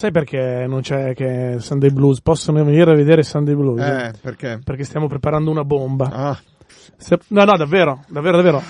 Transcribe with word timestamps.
Sai 0.00 0.12
perché 0.12 0.64
non 0.66 0.80
c'è 0.80 1.12
che 1.14 1.56
Sunday 1.58 1.90
Blues? 1.90 2.22
Possono 2.22 2.64
venire 2.64 2.90
a 2.90 2.94
vedere 2.94 3.22
Sunday 3.22 3.54
Blues? 3.54 3.82
Eh, 3.82 4.12
perché? 4.18 4.58
Perché 4.64 4.82
stiamo 4.84 5.08
preparando 5.08 5.50
una 5.50 5.62
bomba. 5.62 6.08
Ah, 6.10 6.38
Se- 6.96 7.18
no, 7.28 7.44
no, 7.44 7.54
davvero, 7.58 8.02
davvero, 8.08 8.36
davvero. 8.36 8.62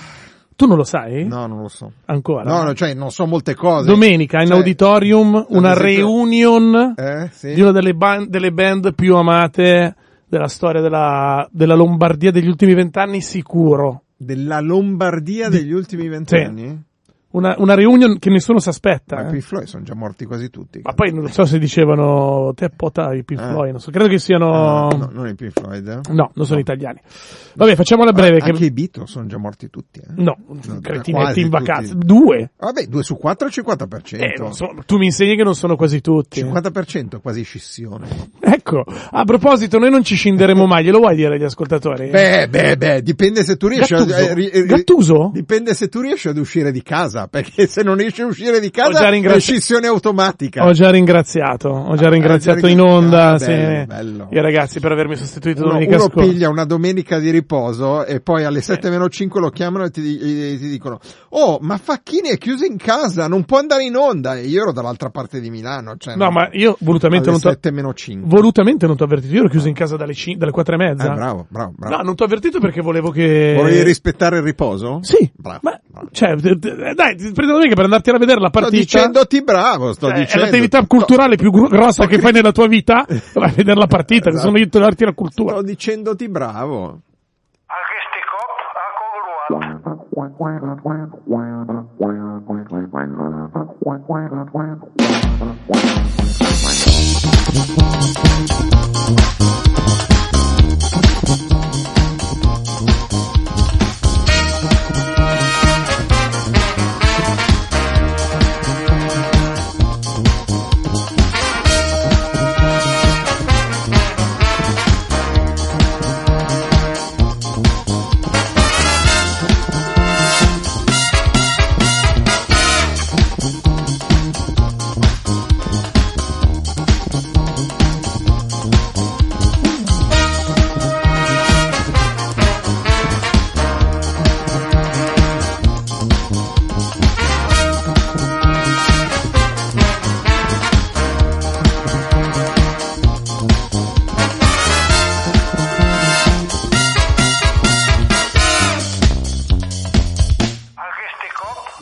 Tu 0.57 0.65
non 0.67 0.75
lo 0.75 0.83
sai? 0.83 1.23
no, 1.23 1.47
non 1.47 1.61
lo 1.61 1.69
so. 1.69 1.89
Ancora? 2.07 2.43
No, 2.43 2.63
no, 2.63 2.73
cioè, 2.73 2.93
non 2.95 3.11
so 3.11 3.25
molte 3.27 3.55
cose. 3.55 3.87
Domenica 3.87 4.41
in 4.41 4.47
Cioè, 4.47 4.57
auditorium 4.57 5.45
una 5.51 5.71
esempio- 5.71 5.95
reunion 5.95 6.93
Eh, 6.97 7.29
sì. 7.31 7.53
di 7.53 7.61
una 7.61 7.71
delle, 7.71 7.93
ban- 7.93 8.27
delle 8.29 8.51
band 8.51 8.93
più 8.93 9.15
amate 9.15 9.95
della 10.27 10.49
storia 10.49 10.81
della, 10.81 11.47
della 11.49 11.75
Lombardia 11.75 12.31
degli 12.31 12.47
ultimi 12.49 12.73
vent'anni, 12.73 13.21
sicuro. 13.21 14.03
Della 14.17 14.59
Lombardia 14.59 15.47
degli 15.47 15.71
ultimi 15.71 16.09
vent'anni? 16.09 16.83
Una, 17.31 17.55
una 17.57 17.75
reunion 17.75 18.19
che 18.19 18.29
nessuno 18.29 18.59
si 18.59 18.69
aspetta. 18.69 19.15
Ma 19.15 19.21
i 19.23 19.25
eh. 19.27 19.29
Pink 19.31 19.43
Floyd 19.43 19.65
sono 19.67 19.83
già 19.83 19.95
morti 19.95 20.25
quasi 20.25 20.49
tutti. 20.49 20.81
Ma 20.83 20.93
poi 20.93 21.13
non 21.13 21.27
so 21.29 21.45
se 21.45 21.59
dicevano 21.59 22.51
te 22.55 22.69
pota 22.69 23.13
i 23.13 23.23
Pink 23.23 23.41
Eh. 23.41 23.45
Floyd, 23.45 23.71
non 23.71 23.79
so, 23.79 23.89
credo 23.91 24.07
che 24.09 24.19
siano... 24.19 24.87
Ah, 24.87 24.95
no, 24.95 25.09
non 25.11 25.27
i 25.27 25.35
Pink 25.35 25.51
Floyd, 25.51 25.87
eh? 25.87 26.13
No, 26.13 26.31
non 26.33 26.45
sono 26.45 26.59
italiani. 26.59 26.99
Vabbè, 27.55 27.75
facciamola 27.75 28.11
breve. 28.11 28.39
Anche 28.39 28.51
che... 28.53 28.65
i 28.65 28.71
Beatles 28.71 29.09
sono 29.09 29.25
già 29.27 29.37
morti 29.37 29.69
tutti, 29.69 29.99
eh? 29.99 30.05
No, 30.15 30.37
quasi 30.45 30.79
cretinetti 30.81 31.41
in 31.41 31.49
tutti. 31.49 31.63
vacanza. 31.65 31.93
Due. 31.95 32.51
Vabbè, 32.57 32.85
2 32.85 33.03
su 33.03 33.17
4 33.17 33.47
è 33.47 33.51
il 33.53 33.63
50%. 33.65 34.21
Eh, 34.21 34.53
so, 34.53 34.73
tu 34.85 34.97
mi 34.97 35.05
insegni 35.05 35.35
che 35.35 35.43
non 35.43 35.55
sono 35.55 35.75
quasi 35.75 36.01
tutti. 36.01 36.41
50% 36.43 37.17
è 37.17 37.21
quasi 37.21 37.43
scissione. 37.43 38.07
Ecco, 38.39 38.83
a 38.85 39.23
proposito, 39.23 39.77
noi 39.79 39.89
non 39.89 40.03
ci 40.03 40.15
scinderemo 40.15 40.65
mai, 40.65 40.83
glielo 40.83 40.99
vuoi 40.99 41.15
dire 41.15 41.35
agli 41.35 41.43
ascoltatori? 41.43 42.09
Beh, 42.09 42.47
beh, 42.49 42.77
beh, 42.77 43.01
dipende 43.01 43.43
se 43.43 43.55
tu 43.57 43.67
riesci 43.67 43.93
Gattuso? 43.93 44.15
a... 44.15 44.39
eh, 44.39 44.65
Gattuso? 44.65 45.31
Dipende 45.33 45.73
se 45.73 45.87
tu 45.87 46.01
riesci 46.01 46.27
ad 46.27 46.37
uscire 46.37 46.71
di 46.71 46.81
casa, 46.81 47.20
perché 47.29 47.65
se 47.71 47.83
non 47.83 47.95
riesci 47.95 48.21
a 48.21 48.25
uscire 48.25 48.59
di 48.59 48.67
Ho 48.67 48.71
casa 48.71 49.07
è 49.07 49.09
ringrazi- 49.11 49.39
scissione 49.53 49.87
automatica. 49.87 50.65
Ho 50.65 50.71
già 50.73 50.89
ringraziato, 50.89 51.69
ho 51.69 51.95
già 51.95 52.07
Ah, 52.07 52.09
ringraziato 52.09 52.65
hai 52.65 52.71
in 52.73 52.81
onda. 52.81 53.29
Ah, 53.31 53.37
bello, 53.37 53.85
bello. 53.85 54.27
i 54.31 54.39
ragazzi 54.41 54.79
per 54.79 54.91
avermi 54.91 55.15
sostituito 55.15 55.61
Uno, 55.61 55.71
domenica 55.73 55.95
uno 55.95 56.09
scorsa. 56.09 56.29
piglia 56.29 56.49
una 56.49 56.65
domenica 56.65 57.19
di 57.19 57.29
riposo 57.29 58.05
e 58.05 58.19
poi 58.21 58.43
alle 58.43 58.61
7 58.61 58.89
meno 58.89 59.07
5 59.09 59.39
lo 59.39 59.49
chiamano 59.49 59.85
e 59.85 59.89
ti, 59.91 60.01
di- 60.01 60.57
ti 60.57 60.69
dicono 60.69 60.99
Oh, 61.29 61.57
ma 61.61 61.77
Facchini 61.77 62.29
è 62.29 62.37
chiuso 62.37 62.65
in 62.65 62.77
casa, 62.77 63.27
non 63.27 63.45
può 63.45 63.57
andare 63.59 63.83
in 63.83 63.95
onda. 63.95 64.35
E 64.35 64.47
io 64.47 64.61
ero 64.63 64.71
dall'altra 64.73 65.09
parte 65.09 65.39
di 65.39 65.49
Milano. 65.49 65.95
Cioè, 65.97 66.15
No, 66.15 66.29
ma 66.31 66.49
io 66.51 66.75
volutamente 66.81 67.29
non 67.29 67.39
t'ho 67.39 67.49
7 67.49 67.71
meno 67.71 67.93
5. 67.93 68.27
volutamente 68.29 68.85
non 68.87 68.95
t'ho 68.97 69.05
avvertito, 69.05 69.33
io 69.33 69.39
ero 69.41 69.49
chiuso 69.49 69.67
in 69.67 69.73
casa 69.73 69.95
dalle, 69.95 70.13
cin- 70.13 70.37
dalle 70.37 70.51
quattro 70.51 70.75
e 70.75 70.77
mezza. 70.77 71.11
Eh, 71.11 71.15
bravo, 71.15 71.45
bravo, 71.49 71.73
bravo. 71.77 71.95
No, 71.97 72.01
non 72.03 72.15
t'ho 72.15 72.23
avvertito 72.25 72.59
perché 72.59 72.81
volevo 72.81 73.09
che... 73.11 73.53
Volevi 73.55 73.83
rispettare 73.83 74.37
il 74.37 74.43
riposo? 74.43 74.99
Sì, 75.01 75.31
Bravo. 75.35 75.59
ma, 75.63 75.79
bravo. 75.87 76.07
cioè, 76.11 76.35
dai, 76.35 77.10
ti 77.15 77.31
prendo 77.31 77.53
domenica 77.53 77.75
per 77.75 77.85
andarti 77.85 78.09
a 78.09 78.17
vedere 78.17 78.39
la 78.39 78.47
Sto 78.49 78.59
partita. 78.59 78.81
dicendoti 78.81 79.43
bravo, 79.43 79.93
sto 79.93 80.07
Cioè, 80.07 80.15
è 80.15 80.19
dicendo. 80.19 80.45
l'attività 80.45 80.85
culturale 80.85 81.35
più 81.35 81.51
gro- 81.51 81.67
grossa 81.67 82.05
che 82.07 82.19
fai 82.19 82.31
nella 82.31 82.51
tua 82.51 82.67
vita, 82.67 83.05
vai 83.35 83.49
a 83.49 83.53
vedere 83.55 83.79
la 83.79 83.87
partita, 83.87 84.29
che 84.31 84.37
sono 84.37 84.57
io 84.57 84.65
a 84.71 84.79
darti 84.79 85.05
la 85.05 85.13
cultura. 85.13 85.53
Sto 85.53 85.61
dicendoti 85.63 86.29
bravo. 86.29 86.99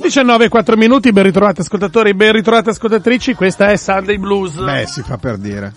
19 0.09 0.45
e 0.45 0.49
4 0.49 0.75
minuti, 0.75 1.11
ben 1.11 1.23
ritrovati 1.23 1.61
ascoltatori, 1.61 2.15
ben 2.15 2.31
ritrovate 2.31 2.71
ascoltatrici, 2.71 3.35
questa 3.35 3.67
è 3.67 3.77
Sunday 3.77 4.17
Blues. 4.17 4.55
Beh, 4.55 4.87
si 4.87 5.03
fa 5.03 5.17
per 5.17 5.37
dire. 5.37 5.71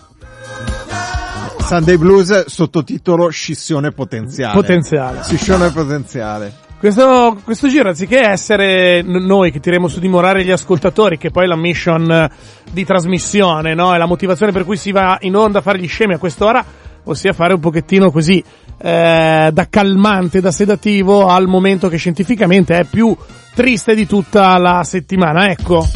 Sunday 1.59 1.98
Blues, 1.98 2.47
sottotitolo 2.47 3.28
Scissione 3.28 3.92
potenziale. 3.92 4.54
Potenziale. 4.54 5.22
Scissione 5.22 5.71
potenziale. 5.71 6.54
Questo, 6.78 7.41
questo 7.44 7.69
giro, 7.69 7.91
anziché 7.91 8.21
essere 8.21 9.03
noi 9.03 9.53
che 9.53 9.60
tiriamo 9.60 9.87
su 9.87 10.00
dimorare 10.00 10.44
gli 10.44 10.50
ascoltatori, 10.50 11.19
che 11.19 11.31
poi 11.31 11.44
è 11.44 11.47
la 11.47 11.56
mission 11.56 12.10
eh, 12.10 12.31
di 12.71 12.87
trasmissione, 12.87 13.75
no? 13.75 13.92
È 13.92 13.98
la 13.98 14.06
motivazione 14.06 14.50
per 14.50 14.65
cui 14.65 14.78
si 14.78 14.92
va 14.92 15.19
in 15.21 15.37
onda 15.37 15.59
a 15.59 15.62
fare 15.62 15.78
gli 15.78 15.87
scemi 15.87 16.15
a 16.15 16.19
quest'ora, 16.19 16.65
ossia 17.04 17.34
fare 17.34 17.53
un 17.53 17.60
pochettino 17.60 18.10
così, 18.10 18.42
eh, 18.78 19.50
da 19.53 19.66
calmante, 19.69 20.41
da 20.41 20.50
sedativo 20.50 21.26
al 21.26 21.47
momento 21.47 21.91
che 21.91 21.98
scientificamente 21.98 22.78
è 22.78 22.84
più 22.84 23.15
triste 23.55 23.95
di 23.95 24.07
tutta 24.07 24.57
la 24.59 24.83
settimana, 24.85 25.51
ecco. 25.51 25.87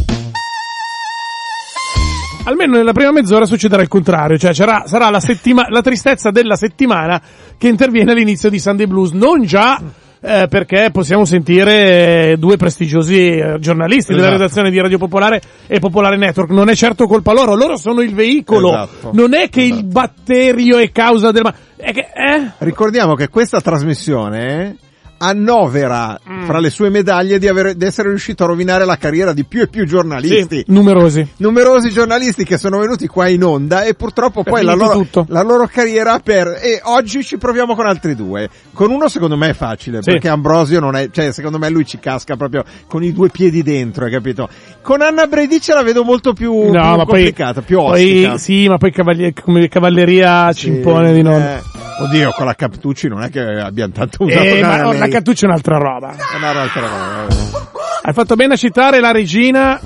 Almeno 2.44 2.76
nella 2.76 2.92
prima 2.92 3.10
mezz'ora 3.10 3.44
succederà 3.44 3.82
il 3.82 3.88
contrario, 3.88 4.38
cioè 4.38 4.54
sarà, 4.54 4.84
sarà 4.86 5.10
la, 5.10 5.18
settima- 5.18 5.66
la 5.68 5.82
tristezza 5.82 6.30
della 6.30 6.54
settimana 6.54 7.20
che 7.58 7.66
interviene 7.66 8.12
all'inizio 8.12 8.48
di 8.50 8.60
Sunday 8.60 8.86
Blues, 8.86 9.10
non 9.10 9.42
già 9.42 9.82
eh, 10.20 10.46
perché 10.48 10.90
possiamo 10.92 11.24
sentire 11.24 12.30
eh, 12.32 12.36
due 12.38 12.56
prestigiosi 12.56 13.16
eh, 13.30 13.56
giornalisti 13.58 14.12
della 14.12 14.26
Esatto. 14.26 14.42
redazione 14.42 14.70
di 14.70 14.80
Radio 14.80 14.96
Popolare 14.98 15.42
e 15.66 15.80
Popolare 15.80 16.16
Network, 16.16 16.50
non 16.50 16.68
è 16.68 16.76
certo 16.76 17.06
colpa 17.08 17.32
loro, 17.32 17.56
loro 17.56 17.76
sono 17.76 18.00
il 18.00 18.14
veicolo, 18.14 18.68
Esatto. 18.68 19.10
non 19.12 19.34
è 19.34 19.48
che 19.48 19.62
il 19.62 19.72
Esatto. 19.72 19.86
batterio 19.88 20.78
è 20.78 20.92
causa 20.92 21.32
del 21.32 21.42
ma- 21.42 21.54
è 21.74 21.92
che, 21.92 22.06
eh? 22.14 22.50
Ricordiamo 22.58 23.14
che 23.14 23.26
questa 23.28 23.60
trasmissione 23.60 24.76
annovera 25.18 26.18
Mm. 26.28 26.44
fra 26.44 26.58
le 26.58 26.70
sue 26.70 26.90
medaglie 26.90 27.38
di, 27.38 27.46
avere, 27.48 27.76
di 27.76 27.84
essere 27.84 28.08
riuscito 28.08 28.44
a 28.44 28.46
rovinare 28.46 28.84
la 28.84 28.96
carriera 28.96 29.32
di 29.32 29.44
più 29.44 29.62
e 29.62 29.68
più 29.68 29.84
giornalisti. 29.86 30.58
Sì, 30.58 30.64
numerosi. 30.68 31.26
Numerosi 31.38 31.90
giornalisti 31.90 32.44
che 32.44 32.58
sono 32.58 32.78
venuti 32.78 33.06
qua 33.06 33.28
in 33.28 33.42
onda 33.44 33.82
e 33.84 33.94
purtroppo 33.94 34.40
È 34.40 34.50
poi 34.50 34.62
la 34.64 34.74
loro, 34.74 35.06
la 35.28 35.42
loro 35.42 35.66
carriera 35.70 36.18
per... 36.20 36.58
E 36.62 36.80
oggi 36.84 37.22
ci 37.22 37.36
proviamo 37.38 37.74
con 37.74 37.86
altri 37.86 38.14
due. 38.14 38.48
Con 38.72 38.90
uno 38.90 39.08
secondo 39.08 39.36
me 39.36 39.50
è 39.50 39.54
facile, 39.54 40.02
Sì. 40.02 40.10
perché 40.10 40.28
Ambrosio 40.28 40.80
non 40.80 40.96
è... 40.96 41.08
Cioè 41.10 41.32
secondo 41.32 41.58
me 41.58 41.68
lui 41.70 41.84
ci 41.86 41.98
casca 41.98 42.36
proprio 42.36 42.64
con 42.86 43.02
i 43.02 43.12
due 43.12 43.28
piedi 43.28 43.62
dentro, 43.62 44.04
hai 44.04 44.10
capito? 44.10 44.48
Con 44.82 45.00
Anna 45.02 45.26
Bredice 45.26 45.72
la 45.74 45.82
vedo 45.82 46.02
molto 46.04 46.32
più, 46.32 46.52
più 46.62 46.72
No, 46.72 46.96
ma 46.96 47.04
poi, 47.04 47.06
complicata, 47.06 47.62
più 47.62 47.78
poi 47.78 48.02
ostica. 48.24 48.38
sì, 48.38 48.68
ma 48.68 48.76
poi 48.78 48.92
cavalli- 48.92 49.32
come 49.32 49.68
cavalleria 49.68 50.52
ci 50.52 50.68
impone 50.68 51.12
di 51.12 51.22
non. 51.22 51.40
Eh, 51.40 51.62
oddio, 52.00 52.30
con 52.36 52.46
la 52.46 52.54
Captucci 52.54 53.08
non 53.08 53.22
è 53.22 53.30
che 53.30 53.40
abbiamo 53.40 53.92
tanto 53.92 54.24
usato 54.24 54.44
Eh, 54.44 54.60
la 55.06 55.12
Cattuccia 55.12 55.46
è 55.46 55.48
un'altra 55.48 55.78
roba. 55.78 56.14
Un'altra 56.36 56.80
roba. 56.80 57.26
Hai 58.02 58.12
fatto 58.12 58.36
bene 58.36 58.54
a 58.54 58.56
citare 58.56 59.00
la 59.00 59.10
regina. 59.10 59.80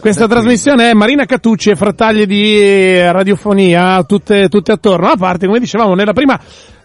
Questa 0.00 0.26
trasmissione 0.26 0.90
è 0.90 0.94
Marina 0.94 1.26
Cattucci 1.26 1.70
e 1.70 1.76
frattagli 1.76 2.24
di 2.24 3.02
radiofonia, 3.02 4.02
tutte, 4.04 4.48
tutte 4.48 4.72
attorno. 4.72 5.08
A 5.08 5.16
parte, 5.16 5.46
come 5.46 5.58
dicevamo, 5.58 5.94
nella 5.94 6.14
prima 6.14 6.40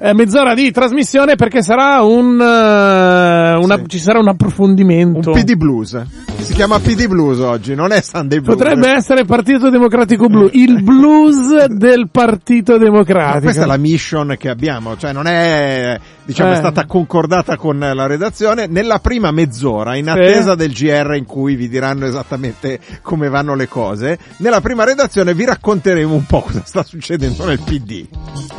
eh, 0.10 0.14
mezz'ora 0.14 0.54
di 0.54 0.72
trasmissione 0.72 1.36
perché 1.36 1.62
sarà 1.64 2.02
un, 2.04 2.40
eh, 2.40 3.56
una- 3.56 3.78
Sì. 3.78 3.88
ci 3.88 4.00
sarà 4.00 4.20
un 4.20 4.28
approfondimento. 4.28 5.32
Un 5.32 5.36
PD 5.42 5.56
Blues. 5.56 6.02
Si 6.38 6.54
chiama 6.54 6.80
PD 6.80 7.08
Blues 7.08 7.40
oggi, 7.40 7.74
non 7.76 7.92
è 7.92 8.02
Sunday 8.02 8.40
Blues. 8.40 8.58
Potrebbe 8.58 8.90
essere 8.92 9.26
Partito 9.26 9.70
Democratico 9.70 10.28
Blu, 10.28 10.50
il 10.54 10.82
blues 10.84 11.66
del 11.66 12.10
Partito 12.12 12.78
Democratico. 12.78 13.40
Questa 13.46 13.64
è 13.64 13.66
la 13.66 13.78
mission 13.78 14.36
che 14.38 14.50
abbiamo, 14.50 14.96
cioè 14.98 15.12
non 15.12 15.26
è, 15.28 15.98
diciamo, 16.24 16.52
è 16.52 16.54
Eh. 16.54 16.58
stata 16.58 16.86
concordata 16.86 17.58
con 17.58 17.80
la 17.80 18.06
redazione 18.06 18.68
nella 18.68 19.00
prima 19.00 19.32
mezz'ora, 19.32 19.96
in 19.96 20.08
attesa 20.10 20.54
del 20.56 20.72
GR 20.72 21.16
in 21.16 21.26
cui 21.26 21.56
vi 21.56 21.68
diranno 21.68 22.06
esattamente 22.06 22.80
come 23.02 23.28
vanno 23.30 23.56
le 23.56 23.68
cose. 23.68 24.20
Nella 24.38 24.62
prima 24.62 24.84
redazione 24.84 25.34
vi 25.34 25.46
racconteremo 25.46 26.14
un 26.14 26.26
po' 26.26 26.42
cosa 26.42 26.62
sta 26.64 26.84
succedendo 26.84 27.46
nel 27.46 27.60
PD. 27.60 28.06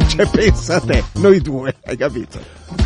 Cioè, 0.09 0.27
pensa 0.29 0.77
a 0.77 0.81
te, 0.81 1.05
noi 1.15 1.36
due, 1.41 1.75
hai 1.85 1.97
capito? 1.97 2.39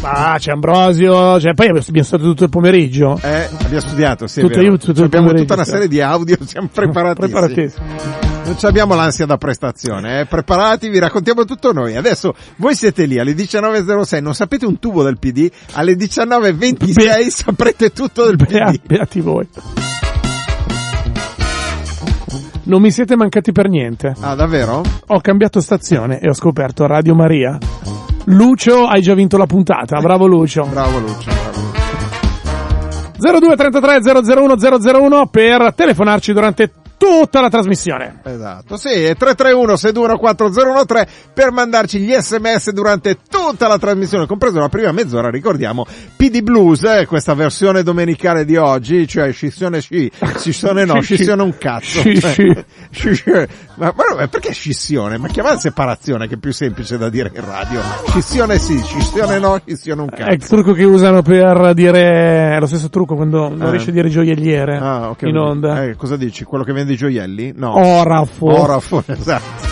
Ah, 0.03 0.37
c'è 0.39 0.53
Ambrosio, 0.53 1.41
cioè, 1.41 1.55
poi 1.55 1.69
abbiamo 1.69 2.03
stato 2.03 2.23
tutto 2.23 2.45
il 2.45 2.51
pomeriggio. 2.51 3.19
Eh, 3.23 3.49
abbiamo 3.53 3.81
studiato, 3.81 4.27
sì, 4.27 4.41
Tutto 4.41 4.61
io, 4.61 4.77
tutto 4.77 4.95
Cioè, 4.95 5.05
abbiamo 5.07 5.27
pomeriggio, 5.27 5.55
tutta 5.55 5.55
una 5.55 5.65
serie 5.65 5.89
di 5.89 6.01
audio, 6.01 6.37
siamo 6.45 6.69
preparatissimi. 6.73 7.31
Preparatissimo. 7.31 8.29
Non 8.43 8.59
ci 8.59 8.67
abbiamo 8.67 8.95
l'ansia 8.95 9.27
da 9.27 9.37
prestazione, 9.37 10.21
eh? 10.21 10.27
preparati, 10.27 10.89
vi 10.89 10.99
raccontiamo 10.99 11.45
tutto 11.45 11.73
noi. 11.73 11.97
Adesso 11.97 12.35
voi 12.57 12.75
siete 12.75 13.05
lì 13.05 13.19
alle 13.19 13.33
19.06, 13.33 14.23
non 14.23 14.35
sapete 14.35 14.67
un 14.67 14.79
tubo 14.79 15.03
del 15.03 15.19
PD, 15.19 15.49
alle 15.73 15.93
19.26 15.95 16.95
Beh. 16.95 17.31
saprete 17.31 17.91
tutto 17.93 18.25
del 18.27 18.37
PD. 18.37 18.81
beati 18.85 19.21
voi. 19.21 19.49
Non 22.65 22.81
mi 22.81 22.91
siete 22.91 23.17
mancati 23.17 23.53
per 23.53 23.69
niente. 23.69 24.15
Ah, 24.21 24.35
davvero? 24.35 24.83
Ho 25.09 25.21
cambiato 25.21 25.61
stazione 25.61 26.21
e 26.21 26.29
ho 26.29 26.35
scoperto 26.35 26.87
Radio 26.87 27.15
Maria. 27.15 27.59
Lucio, 28.25 28.87
hai 28.87 29.01
già 29.01 29.15
vinto 29.15 29.37
la 29.37 29.47
puntata. 29.47 30.01
Bravo 30.01 30.27
Lucio. 30.27 30.67
Bravo 30.67 30.99
Lucio, 30.99 31.31
bravo 31.31 31.61
Lucio. 31.61 31.79
0233 33.19 34.01
001 34.35 35.01
001 35.01 35.27
per 35.27 35.75
telefonarci 35.75 36.33
durante 36.33 36.71
tutta 37.01 37.41
la 37.41 37.49
trasmissione. 37.49 38.21
Esatto, 38.25 38.77
sì, 38.77 38.89
è 38.91 39.17
331 39.17 39.73
6214013 39.75 41.07
per 41.33 41.51
mandarci 41.51 41.99
gli 41.99 42.13
sms 42.13 42.73
durante 42.73 43.17
tutta 43.29 43.67
la 43.69 43.79
trasmissione, 43.79 44.27
compreso 44.27 44.59
la 44.59 44.69
prima 44.69 44.93
mezz'ora, 44.93 45.31
ricordiamo, 45.31 45.87
PD 46.17 46.43
Blues, 46.43 46.83
eh, 46.85 47.07
questa 47.07 47.33
versione 47.33 47.83
domenicale 47.83 48.45
di 48.45 48.57
oggi, 48.57 49.07
cioè 49.07 49.33
scissione 49.33 49.81
sci, 49.81 50.11
scissione 50.37 50.85
no, 50.85 50.95
Sci- 51.01 51.05
sci- 51.05 51.15
scissione 51.17 51.43
un 51.43 51.57
cazzo. 51.57 52.01
sci- 52.01 52.21
cioè, 52.21 52.31
sci. 52.33 52.65
sci- 52.91 53.15
sci- 53.15 53.31
ma, 53.77 53.95
ma 53.97 54.05
no, 54.21 54.29
perché 54.29 54.53
scissione? 54.53 55.17
Ma 55.17 55.29
chiamala 55.29 55.57
separazione 55.59 56.29
che 56.29 56.35
è 56.35 56.39
più 56.39 56.53
semplice 56.53 56.99
da 56.99 57.09
dire 57.09 57.31
in 57.35 57.45
radio. 57.47 57.81
Scissione 58.09 58.59
sì, 58.59 58.79
scissione 58.79 59.39
no, 59.39 59.59
scissione 59.65 60.03
un 60.03 60.09
È 60.11 60.21
il 60.33 60.39
cazzo. 60.39 60.55
trucco 60.57 60.73
che 60.75 60.85
usano 60.85 61.23
per 61.23 61.73
dire, 61.73 62.57
è 62.57 62.61
lo 62.61 62.67
stesso 62.67 62.91
trucco 62.91 63.15
quando 63.15 63.49
non 63.49 63.69
Eh. 63.69 63.71
riesci 63.71 63.89
a 63.89 63.93
dire 63.93 64.09
gioielliere 64.11 64.77
Ah, 64.77 65.09
ok. 65.11 65.23
in 65.23 65.37
onda. 65.39 65.85
Eh, 65.85 65.97
cosa 65.97 66.17
dici? 66.17 66.45
Quello 66.45 66.63
che 66.65 66.73
vende 66.75 66.90
i 66.93 66.97
gioielli? 66.97 67.53
No. 67.57 67.75
Orafo. 67.77 68.47
Orafo, 68.47 69.03
esatto. 69.09 69.70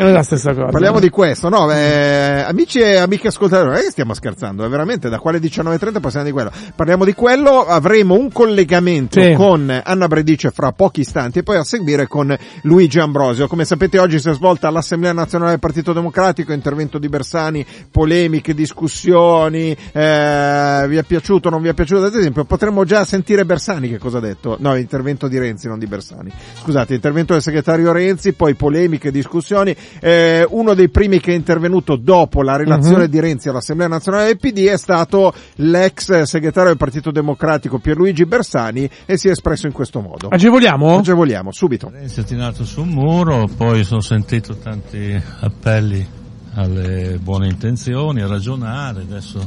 È 0.00 0.10
la 0.10 0.22
stessa 0.22 0.54
cosa. 0.54 0.66
Parliamo 0.70 0.98
di 0.98 1.10
questo, 1.10 1.48
no? 1.48 1.70
eh, 1.72 2.42
amici 2.46 2.78
e 2.80 2.96
amiche 2.96 3.28
ascoltatori, 3.28 3.68
non 3.68 3.76
è 3.78 3.82
che 3.82 3.90
stiamo 3.90 4.14
scherzando, 4.14 4.64
è 4.64 4.68
veramente 4.68 5.08
da 5.08 5.18
quale 5.18 5.38
19.30 5.38 6.00
passiamo 6.00 6.24
di 6.24 6.32
quello. 6.32 6.50
Parliamo 6.74 7.04
di 7.04 7.12
quello, 7.12 7.66
avremo 7.66 8.14
un 8.14 8.32
collegamento 8.32 9.20
Sì. 9.20 9.34
con 9.34 9.80
Anna 9.84 10.06
Bredice 10.06 10.50
fra 10.50 10.72
pochi 10.72 11.00
istanti 11.00 11.40
e 11.40 11.42
poi 11.42 11.56
a 11.56 11.64
seguire 11.64 12.06
con 12.06 12.34
Luigi 12.62 12.98
Ambrosio. 12.98 13.46
Come 13.46 13.64
sapete 13.64 13.98
oggi 13.98 14.18
si 14.18 14.28
è 14.30 14.32
svolta 14.32 14.68
all'Assemblea 14.68 15.12
Nazionale 15.12 15.50
del 15.50 15.58
Partito 15.60 15.92
Democratico, 15.92 16.52
intervento 16.52 16.98
di 16.98 17.08
Bersani, 17.08 17.64
polemiche, 17.90 18.54
discussioni, 18.54 19.76
eh, 19.92 20.84
vi 20.88 20.96
è 20.96 21.02
piaciuto, 21.04 21.50
non 21.50 21.60
vi 21.62 21.68
è 21.68 21.74
piaciuto? 21.74 22.04
Ad 22.04 22.14
esempio 22.14 22.44
potremmo 22.44 22.84
già 22.84 23.04
sentire 23.04 23.44
Bersani 23.44 23.88
che 23.88 23.98
cosa 23.98 24.18
ha 24.18 24.20
detto. 24.20 24.56
No, 24.60 24.74
intervento 24.76 25.28
di 25.28 25.38
Renzi, 25.38 25.68
non 25.68 25.78
di 25.78 25.86
Bersani. 25.86 26.30
Scusate, 26.62 26.94
intervento 26.94 27.32
del 27.34 27.42
segretario 27.42 27.92
Renzi, 27.92 28.32
poi 28.32 28.54
polemiche, 28.54 29.10
discussioni. 29.10 29.76
Eh, 30.00 30.46
uno 30.48 30.74
dei 30.74 30.88
primi 30.88 31.20
che 31.20 31.32
è 31.32 31.34
intervenuto 31.34 31.96
dopo 31.96 32.42
la 32.42 32.56
relazione 32.56 33.04
Mhm. 33.04 33.10
di 33.10 33.20
Renzi 33.20 33.48
all'Assemblea 33.48 33.88
Nazionale 33.88 34.26
del 34.26 34.38
PD 34.38 34.66
è 34.68 34.76
stato 34.76 35.32
l'ex 35.56 36.22
segretario 36.22 36.68
del 36.68 36.78
Partito 36.78 37.10
Democratico 37.10 37.78
Pierluigi 37.78 38.24
Bersani 38.26 38.88
e 39.06 39.16
si 39.16 39.28
è 39.28 39.30
espresso 39.32 39.66
in 39.66 39.72
questo 39.72 40.00
modo. 40.00 40.28
Agevoliamo? 40.28 40.98
Agevoliamo, 40.98 41.52
subito. 41.52 41.90
Renzi 41.92 42.20
ha 42.20 42.24
tirato 42.24 42.64
sul 42.64 42.86
muro, 42.86 43.48
poi 43.56 43.84
sono 43.84 44.00
sentito 44.00 44.56
tanti 44.56 45.20
appelli 45.40 46.06
alle 46.54 47.18
buone 47.22 47.46
intenzioni, 47.48 48.20
a 48.22 48.26
ragionare, 48.26 49.00
adesso 49.02 49.38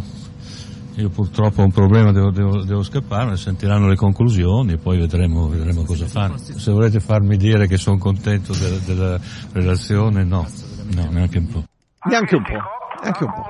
io 0.95 1.10
purtroppo 1.10 1.62
ho 1.62 1.66
un 1.66 1.72
problema, 1.72 2.12
devo, 2.12 2.30
devo, 2.31 2.63
devo 2.63 2.84
scappare, 2.84 3.36
sentiranno 3.38 3.88
le 3.88 3.95
conclusioni 3.95 4.74
e 4.74 4.78
poi 4.78 5.00
vedremo, 5.00 5.48
vedremo 5.48 5.84
cosa 5.84 6.06
fare. 6.06 6.34
Se 6.38 6.72
volete 6.72 7.00
farmi 7.00 7.36
dire 7.38 7.68
che 7.68 7.78
sono 7.78 7.98
contento 7.98 8.54
della, 8.54 8.78
della 8.86 9.19
relazione, 9.54 10.24
no, 10.24 10.45
no, 10.95 11.07
neanche 11.12 11.38
un 11.40 11.48
po'. 11.48 11.63
Neanche 12.10 12.36
un 12.36 12.44
po'. 12.44 12.51
Neanche 13.01 13.24
un 13.24 13.34
po'. 13.34 13.44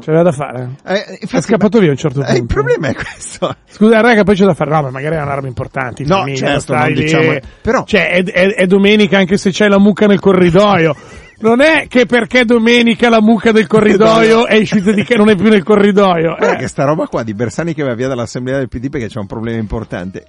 C'era 0.00 0.22
da 0.22 0.32
fare. 0.32 0.76
Eh, 0.84 1.18
È 1.28 1.40
scappato 1.40 1.78
via 1.78 1.88
a 1.88 1.90
un 1.92 1.96
certo 1.96 2.20
eh, 2.20 2.24
punto. 2.24 2.40
il 2.40 2.46
problema 2.46 2.88
è 2.88 2.94
questo. 2.94 3.54
Scusa, 3.66 4.00
raga, 4.00 4.22
poi 4.22 4.34
c'è 4.34 4.44
da 4.44 4.54
fare. 4.54 4.70
No, 4.70 4.82
ma 4.82 4.90
magari 4.90 5.16
è 5.16 5.20
una 5.22 5.34
roba 5.34 5.48
importante. 5.48 6.04
No, 6.04 6.18
famiglia, 6.18 6.36
certo, 6.46 6.60
stai 6.60 6.78
non 6.78 6.88
lì. 6.92 7.02
diciamo- 7.02 7.38
però- 7.60 7.84
Cioè, 7.84 8.10
è, 8.10 8.24
è- 8.24 8.54
è 8.54 8.66
domenica 8.66 9.18
anche 9.18 9.36
se 9.36 9.50
c'è 9.50 9.68
la 9.68 9.78
mucca 9.78 10.06
nel 10.06 10.20
corridoio. 10.20 10.94
Non 11.38 11.60
è 11.60 11.86
che 11.88 12.06
perché 12.06 12.44
domenica 12.44 13.08
la 13.10 13.20
mucca 13.20 13.52
del 13.52 13.66
corridoio 13.66 14.46
è 14.48 14.56
uscita 14.56 14.90
di 14.92 15.04
che 15.04 15.16
non 15.16 15.28
è 15.28 15.36
più 15.36 15.48
nel 15.48 15.62
corridoio. 15.62 16.34
Guarda 16.36 16.54
Eh. 16.54 16.56
che 16.56 16.68
sta 16.68 16.84
roba 16.84 17.06
qua 17.06 17.22
di 17.22 17.34
Bersani 17.34 17.74
che 17.74 17.82
va 17.82 17.94
via 17.94 18.08
dall'assemblea 18.08 18.58
del 18.58 18.68
PD 18.68 18.88
perché 18.88 19.08
c'è 19.08 19.18
un 19.18 19.26
problema 19.26 19.58
importante. 19.58 20.24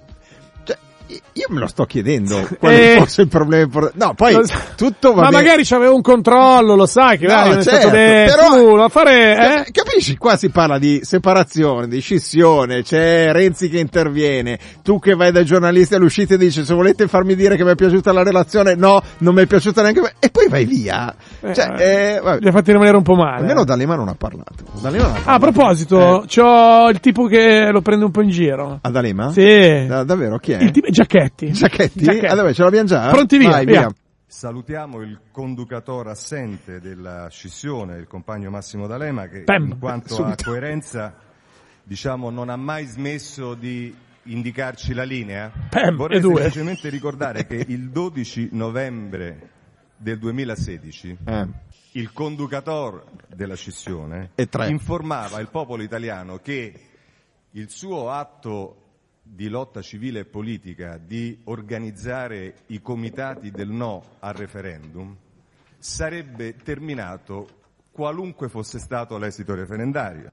Io 1.32 1.46
me 1.48 1.60
lo 1.60 1.66
sto 1.66 1.84
chiedendo 1.84 2.46
quale 2.58 2.94
Eh. 2.94 2.98
fosse 2.98 3.22
il 3.22 3.28
problema. 3.28 3.90
No, 3.94 4.12
poi 4.14 4.34
so. 4.44 4.54
tutto 4.76 5.14
va 5.14 5.22
Ma 5.22 5.28
bene. 5.30 5.42
magari 5.42 5.64
c'aveva 5.64 5.92
un 5.92 6.02
controllo, 6.02 6.74
lo 6.74 6.84
sai 6.86 7.16
che 7.16 7.26
No, 7.26 7.32
dai, 7.48 7.62
certo, 7.62 7.88
detto. 7.90 8.34
però- 8.36 8.46
Tu, 8.84 8.88
fare, 8.90 9.36
eh? 9.36 9.60
Eh, 9.68 9.70
Capisci? 9.72 10.16
Qua 10.18 10.36
si 10.36 10.50
parla 10.50 10.78
di 10.78 11.00
separazione, 11.02 11.88
di 11.88 12.00
scissione, 12.00 12.82
c'è 12.82 13.32
Renzi 13.32 13.68
che 13.70 13.78
interviene, 13.78 14.58
tu 14.82 14.98
che 14.98 15.14
vai 15.14 15.32
dai 15.32 15.44
giornalisti 15.44 15.94
all'uscita 15.94 16.34
e 16.34 16.38
dici 16.38 16.64
se 16.64 16.74
volete 16.74 17.06
farmi 17.08 17.34
dire 17.34 17.56
che 17.56 17.64
mi 17.64 17.70
è 17.70 17.74
piaciuta 17.74 18.12
la 18.12 18.22
relazione, 18.22 18.74
no, 18.74 19.00
non 19.18 19.34
mi 19.34 19.42
è 19.42 19.46
piaciuta 19.46 19.80
neanche 19.82 20.00
me, 20.00 20.12
e 20.18 20.28
poi 20.30 20.48
vai 20.48 20.64
via. 20.66 21.14
Eh, 21.40 21.54
Cioè, 21.54 21.74
eh, 22.16 22.20
vabbè. 22.22 22.40
Li 22.40 22.48
ha 22.48 22.52
fatti 22.52 22.72
rimanere 22.72 22.96
un 22.96 23.02
po' 23.02 23.14
male. 23.14 23.40
Almeno 23.40 23.64
D'Alema 23.64 23.94
non 23.94 24.08
ha 24.08 24.14
parlato. 24.14 24.64
D'Alema 24.80 25.04
non 25.04 25.12
ha 25.12 25.16
Ah, 25.16 25.20
a 25.20 25.38
parlato. 25.38 25.52
proposito, 25.52 26.24
c'ho 26.26 26.88
il 26.90 27.00
tipo 27.00 27.26
che 27.26 27.70
lo 27.70 27.80
prende 27.80 28.04
un 28.04 28.10
po' 28.10 28.20
in 28.22 28.28
giro. 28.30 28.78
A 28.82 28.90
D'Alema? 28.90 29.30
Sì. 29.32 29.86
Da- 29.86 30.04
davvero, 30.04 30.38
chi 30.38 30.52
è? 30.52 30.70
Giacchetti. 30.98 31.52
Giacchetti? 31.52 32.02
Giacchetti. 32.02 32.34
Vabbè, 32.34 32.52
ce 32.52 32.62
l'abbiamo 32.62 32.86
già? 32.86 33.08
Pronti 33.10 33.38
via, 33.38 33.50
Vai, 33.50 33.66
via. 33.66 33.88
Salutiamo 34.26 35.00
il 35.00 35.18
conducatore 35.30 36.10
assente 36.10 36.80
della 36.80 37.28
scissione, 37.30 37.96
il 37.98 38.06
compagno 38.06 38.50
Massimo 38.50 38.86
D'Alema, 38.86 39.26
che 39.28 39.42
Pem. 39.44 39.68
in 39.70 39.78
quanto 39.78 40.14
Subito. 40.14 40.42
a 40.42 40.44
coerenza, 40.52 41.14
diciamo, 41.82 42.28
non 42.30 42.48
ha 42.50 42.56
mai 42.56 42.84
smesso 42.86 43.54
di 43.54 43.94
indicarci 44.24 44.92
la 44.92 45.04
linea. 45.04 45.50
Pem, 45.70 45.96
Vorrei 45.96 46.18
e 46.18 46.20
due. 46.20 46.40
semplicemente 46.42 46.88
ricordare 46.90 47.46
che 47.46 47.64
il 47.68 47.88
12 47.90 48.48
novembre 48.52 49.50
del 49.96 50.18
2016 50.18 51.16
Eh. 51.24 51.46
il 51.92 52.12
conducatore 52.12 53.02
della 53.34 53.56
scissione 53.56 54.30
informava 54.68 55.40
il 55.40 55.48
popolo 55.48 55.82
italiano 55.82 56.38
che 56.38 56.72
il 57.52 57.70
suo 57.70 58.10
atto 58.10 58.87
di 59.28 59.48
lotta 59.48 59.82
civile 59.82 60.20
e 60.20 60.24
politica 60.24 60.98
di 60.98 61.38
organizzare 61.44 62.54
i 62.66 62.80
comitati 62.80 63.50
del 63.50 63.68
no 63.68 64.02
al 64.20 64.34
referendum 64.34 65.14
sarebbe 65.78 66.56
terminato 66.56 67.46
qualunque 67.92 68.48
fosse 68.48 68.78
stato 68.78 69.18
l'esito 69.18 69.54
referendario. 69.54 70.32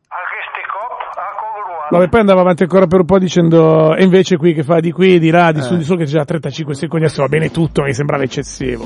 Vabbè, 1.90 2.10
poi 2.10 2.20
andava 2.20 2.42
avanti 2.42 2.64
ancora 2.64 2.88
per 2.88 3.02
un 3.02 3.06
po' 3.06 3.20
dicendo, 3.20 3.96
e 3.96 4.04
invece 4.04 4.38
qui 4.38 4.54
che 4.54 4.64
fa 4.64 4.80
di 4.80 4.92
qui, 4.92 5.20
di 5.20 5.30
là, 5.30 5.52
di 5.52 5.62
su, 5.62 5.78
di 5.78 5.84
su, 5.84 5.96
che 5.96 6.06
c'è 6.06 6.12
già 6.12 6.26
35 6.26 6.74
secondi, 6.74 7.06
adesso 7.06 7.22
va 7.22 7.28
bene 7.28 7.52
tutto, 7.52 7.84
mi 7.84 7.94
sembrava 7.94 8.24
eccessivo. 8.24 8.86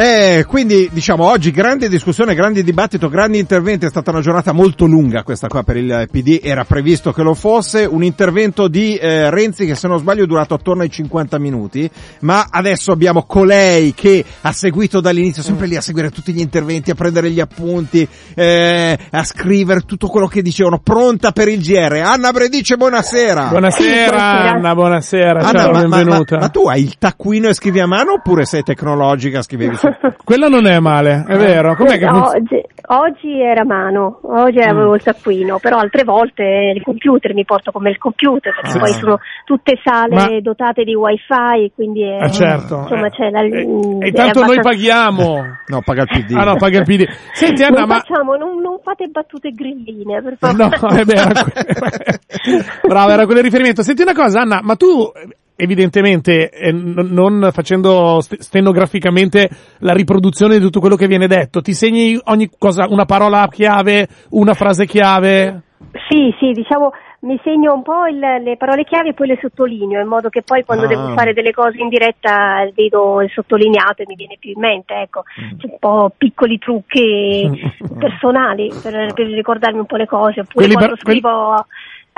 Eh, 0.00 0.44
quindi 0.46 0.88
diciamo 0.92 1.24
oggi 1.24 1.50
grande 1.50 1.88
discussione, 1.88 2.36
grande 2.36 2.62
dibattito, 2.62 3.08
grandi 3.08 3.40
interventi, 3.40 3.84
è 3.84 3.88
stata 3.88 4.12
una 4.12 4.20
giornata 4.20 4.52
molto 4.52 4.86
lunga 4.86 5.24
questa 5.24 5.48
qua 5.48 5.64
per 5.64 5.76
il 5.76 6.06
PD, 6.08 6.38
era 6.40 6.64
previsto 6.64 7.12
che 7.12 7.24
lo 7.24 7.34
fosse, 7.34 7.84
un 7.84 8.04
intervento 8.04 8.68
di 8.68 8.94
eh, 8.94 9.28
Renzi 9.28 9.66
che 9.66 9.74
se 9.74 9.88
non 9.88 9.98
sbaglio 9.98 10.22
è 10.22 10.26
durato 10.26 10.54
attorno 10.54 10.82
ai 10.82 10.88
50 10.88 11.40
minuti, 11.40 11.90
ma 12.20 12.46
adesso 12.48 12.92
abbiamo 12.92 13.24
colei 13.24 13.92
che 13.92 14.24
ha 14.42 14.52
seguito 14.52 15.00
dall'inizio, 15.00 15.42
sempre 15.42 15.66
lì 15.66 15.74
a 15.74 15.80
seguire 15.80 16.10
tutti 16.10 16.32
gli 16.32 16.38
interventi, 16.38 16.92
a 16.92 16.94
prendere 16.94 17.30
gli 17.32 17.40
appunti, 17.40 18.06
eh, 18.36 18.96
a 19.10 19.24
scrivere 19.24 19.80
tutto 19.80 20.06
quello 20.06 20.28
che 20.28 20.42
dicevano, 20.42 20.78
pronta 20.78 21.32
per 21.32 21.48
il 21.48 21.60
GR. 21.60 21.94
Anna 22.04 22.30
Bredice, 22.30 22.76
buonasera! 22.76 23.46
Buonasera, 23.46 24.10
buonasera. 24.10 24.50
Anna, 24.52 24.74
buonasera, 24.74 25.40
Anna, 25.40 25.58
ciao, 25.58 25.72
ma, 25.72 25.82
ma- 25.88 25.96
benvenuta. 25.96 26.36
ma- 26.36 26.42
ma 26.42 26.48
tu 26.50 26.68
hai 26.68 26.82
il 26.82 26.94
taccuino 26.98 27.48
e 27.48 27.54
scrivi 27.54 27.80
a 27.80 27.86
mano 27.88 28.12
oppure 28.12 28.44
sei 28.44 28.62
tecnologica, 28.62 29.42
scrivevi 29.42 29.74
su 29.74 29.86
Quella 30.24 30.48
non 30.48 30.66
è 30.66 30.78
male, 30.78 31.24
è 31.26 31.36
vero. 31.36 31.74
Com'è 31.74 31.98
che 31.98 32.06
oggi, 32.08 32.60
oggi 32.88 33.40
era 33.40 33.64
mano, 33.64 34.20
oggi 34.22 34.58
avevo 34.60 34.90
Mm. 34.90 34.94
il 34.94 35.02
taccuino, 35.02 35.58
però 35.58 35.78
altre 35.78 36.04
volte 36.04 36.42
il 36.74 36.82
computer 36.82 37.34
mi 37.34 37.44
porto 37.44 37.70
come 37.70 37.90
il 37.90 37.98
computer, 37.98 38.54
perché 38.54 38.76
Ah. 38.78 38.80
poi 38.80 38.92
sono 38.92 39.18
tutte 39.44 39.78
sale 39.84 40.14
Ma- 40.14 40.40
dotate 40.40 40.84
di 40.84 40.94
wifi, 40.94 41.72
quindi 41.74 42.02
è, 42.02 42.18
Ah, 42.20 42.30
certo. 42.30 42.80
insomma 42.82 43.08
c'è 43.10 43.30
la... 43.30 43.40
E, 43.42 43.66
mm, 43.66 44.02
e 44.02 44.04
è 44.04 44.08
intanto 44.08 44.44
noi 44.44 44.60
paghiamo. 44.60 45.56
No, 45.68 45.82
paga 45.82 46.02
il 46.02 46.08
PD. 46.08 46.34
Ah 46.34 46.44
no, 46.44 46.56
paga 46.56 46.78
il 46.78 46.84
PD. 46.84 47.06
Senti 47.32 47.62
Anna, 47.62 47.80
non 47.80 47.88
ma... 47.88 47.96
facciamo, 47.96 48.36
non, 48.36 48.58
non 48.60 48.78
fate 48.82 49.06
battute 49.08 49.50
grilline, 49.50 50.22
per 50.22 50.36
favore. 50.38 50.78
No, 50.80 50.88
è 50.88 51.04
vero. 51.04 51.28
Brava, 52.88 53.12
era 53.12 53.24
quello 53.24 53.40
il 53.40 53.44
riferimento. 53.44 53.82
Senti 53.82 54.02
una 54.02 54.14
cosa, 54.14 54.40
Anna, 54.40 54.60
ma 54.62 54.76
tu 54.76 55.12
eh, 55.14 55.36
evidentemente 55.58 56.50
eh, 56.50 56.70
non 56.72 57.48
facendo 57.52 58.20
st- 58.20 58.38
stenograficamente 58.38 59.48
la 59.80 59.92
riproduzione 59.92 60.54
di 60.56 60.60
tutto 60.62 60.78
quello 60.80 60.94
che 60.96 61.08
viene 61.08 61.26
detto, 61.26 61.60
ti 61.60 61.72
segni 61.72 62.18
ogni 62.26 62.48
cosa, 62.56 62.86
una 62.88 63.04
parola 63.06 63.46
chiave, 63.50 64.06
una 64.30 64.54
frase 64.54 64.86
chiave? 64.86 65.62
Sì, 66.08 66.32
sì, 66.38 66.52
diciamo, 66.52 66.90
mi 67.20 67.38
segno 67.42 67.74
un 67.74 67.82
po' 67.82 68.06
il- 68.06 68.18
le 68.44 68.56
parole 68.56 68.84
chiave 68.84 69.08
e 69.08 69.14
poi 69.14 69.26
le 69.26 69.38
sottolineo, 69.40 70.00
in 70.00 70.06
modo 70.06 70.28
che 70.28 70.42
poi 70.42 70.62
quando 70.64 70.84
Ah. 70.84 70.88
devo 70.88 71.08
fare 71.14 71.32
delle 71.32 71.50
cose 71.52 71.78
in 71.80 71.88
diretta 71.88 72.64
vedo 72.74 73.20
il 73.22 73.30
sottolineato 73.30 74.02
e 74.02 74.04
mi 74.06 74.14
viene 74.14 74.36
più 74.38 74.50
in 74.52 74.60
mente, 74.60 74.94
ecco, 74.94 75.22
c'è 75.58 75.66
un 75.68 75.78
po' 75.80 76.12
piccoli 76.16 76.58
trucchi 76.58 77.50
personali 77.98 78.70
per, 78.82 79.12
per 79.14 79.26
ricordarmi 79.26 79.80
un 79.80 79.86
po' 79.86 79.96
le 79.96 80.06
cose, 80.06 80.40
oppure 80.40 80.66
Quelli 80.66 80.74
quando 80.74 80.94
per- 80.94 81.02
quelli- 81.04 81.18
scrivo 81.20 81.66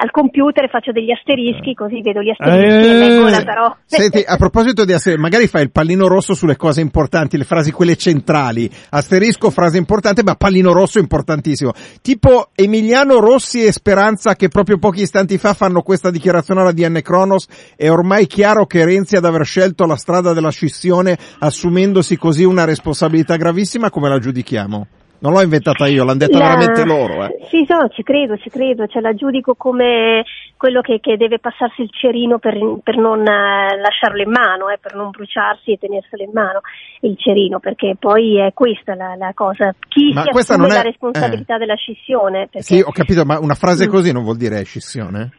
al 0.02 0.11
computer 0.11 0.71
faccio 0.71 0.92
degli 0.92 1.11
asterischi, 1.11 1.75
così 1.75 2.00
vedo 2.00 2.23
gli 2.23 2.30
asterischi 2.30 2.87
Eh. 2.87 2.90
e 2.90 2.95
leggo 2.95 3.28
la 3.28 3.42
parola. 3.45 3.76
Senti, 3.85 4.25
a 4.26 4.37
proposito 4.37 4.87
di 4.87 4.92
essere, 4.92 5.19
magari 5.19 5.47
fai 5.47 5.62
il 5.62 5.71
pallino 5.71 6.09
rosso 6.09 6.33
sulle 6.33 6.57
cose 6.57 6.80
importanti, 6.80 7.37
le 7.37 7.45
frasi 7.45 7.71
quelle 7.71 7.97
centrali. 7.97 8.71
Asterisco, 8.88 9.50
frase 9.50 9.76
importante, 9.76 10.23
ma 10.23 10.37
pallino 10.37 10.73
rosso 10.73 10.99
importantissimo. 10.99 11.73
Tipo 12.00 12.49
Emiliano 12.54 13.21
Rossi 13.21 13.62
e 13.62 13.73
Speranza 13.73 14.37
che 14.37 14.49
proprio 14.49 14.78
pochi 14.78 15.02
istanti 15.02 15.37
fa 15.37 15.52
fanno 15.52 15.83
questa 15.83 16.11
dichiarazione 16.11 16.62
alla 16.62 16.73
DN 16.73 17.00
Kronos. 17.02 17.47
È 17.76 17.90
ormai 17.90 18.26
chiaro 18.26 18.64
che 18.64 18.83
Renzi 18.87 19.16
ad 19.16 19.26
aver 19.26 19.45
scelto 19.45 19.85
la 19.85 19.97
strada 19.97 20.33
della 20.33 20.50
scissione 20.50 21.19
assumendosi 21.40 22.16
così 22.16 22.45
una 22.45 22.64
responsabilità 22.64 23.37
gravissima, 23.37 23.90
come 23.90 24.09
la 24.09 24.19
giudichiamo? 24.19 24.87
Non 25.23 25.33
l'ho 25.33 25.43
inventata 25.43 25.87
io, 25.87 26.05
l'hanno 26.05 26.19
detta 26.19 26.39
La- 26.39 26.45
veramente 26.45 26.85
loro, 26.85 27.25
eh. 27.25 27.47
Sì, 27.50 27.67
no, 27.69 27.89
ci 27.91 28.03
credo, 28.03 28.39
ci 28.39 28.49
credo, 28.49 28.87
cioè 28.87 29.03
la 29.03 29.15
giudico 29.15 29.55
come 29.55 30.25
quello 30.57 30.81
che, 30.81 30.99
che 31.00 31.17
deve 31.19 31.39
passarsi 31.39 31.83
il 31.83 31.91
cerino 31.93 32.39
per, 32.39 32.57
per 32.83 32.97
non 32.97 33.21
eh, 33.21 33.77
lasciarlo 33.79 34.23
in 34.23 34.31
mano, 34.31 34.71
eh, 34.71 34.79
per 34.81 34.95
non 34.95 35.11
bruciarsi 35.11 35.73
e 35.73 35.77
tenerselo 35.79 36.23
in 36.23 36.31
mano 36.33 36.61
il 37.00 37.17
cerino, 37.19 37.59
perché 37.59 37.97
poi 37.99 38.39
è 38.39 38.53
questa 38.55 38.95
la, 38.95 39.15
la 39.17 39.33
cosa. 39.35 39.75
Chi 39.89 40.12
Ma 40.15 40.23
si 40.23 40.31
assume 40.39 40.69
è- 40.69 40.73
la 40.73 40.83
responsabilità 40.83 41.59
della 41.59 41.77
scissione? 41.77 42.49
Perché, 42.50 42.62
Sì, 42.62 42.81
ho 42.81 42.91
capito, 42.91 43.25
ma 43.25 43.39
una 43.39 43.55
frase 43.55 43.87
Mm. 43.87 43.91
così 43.91 44.12
non 44.12 44.23
vuol 44.23 44.37
dire 44.39 44.62
scissione? 44.65 45.33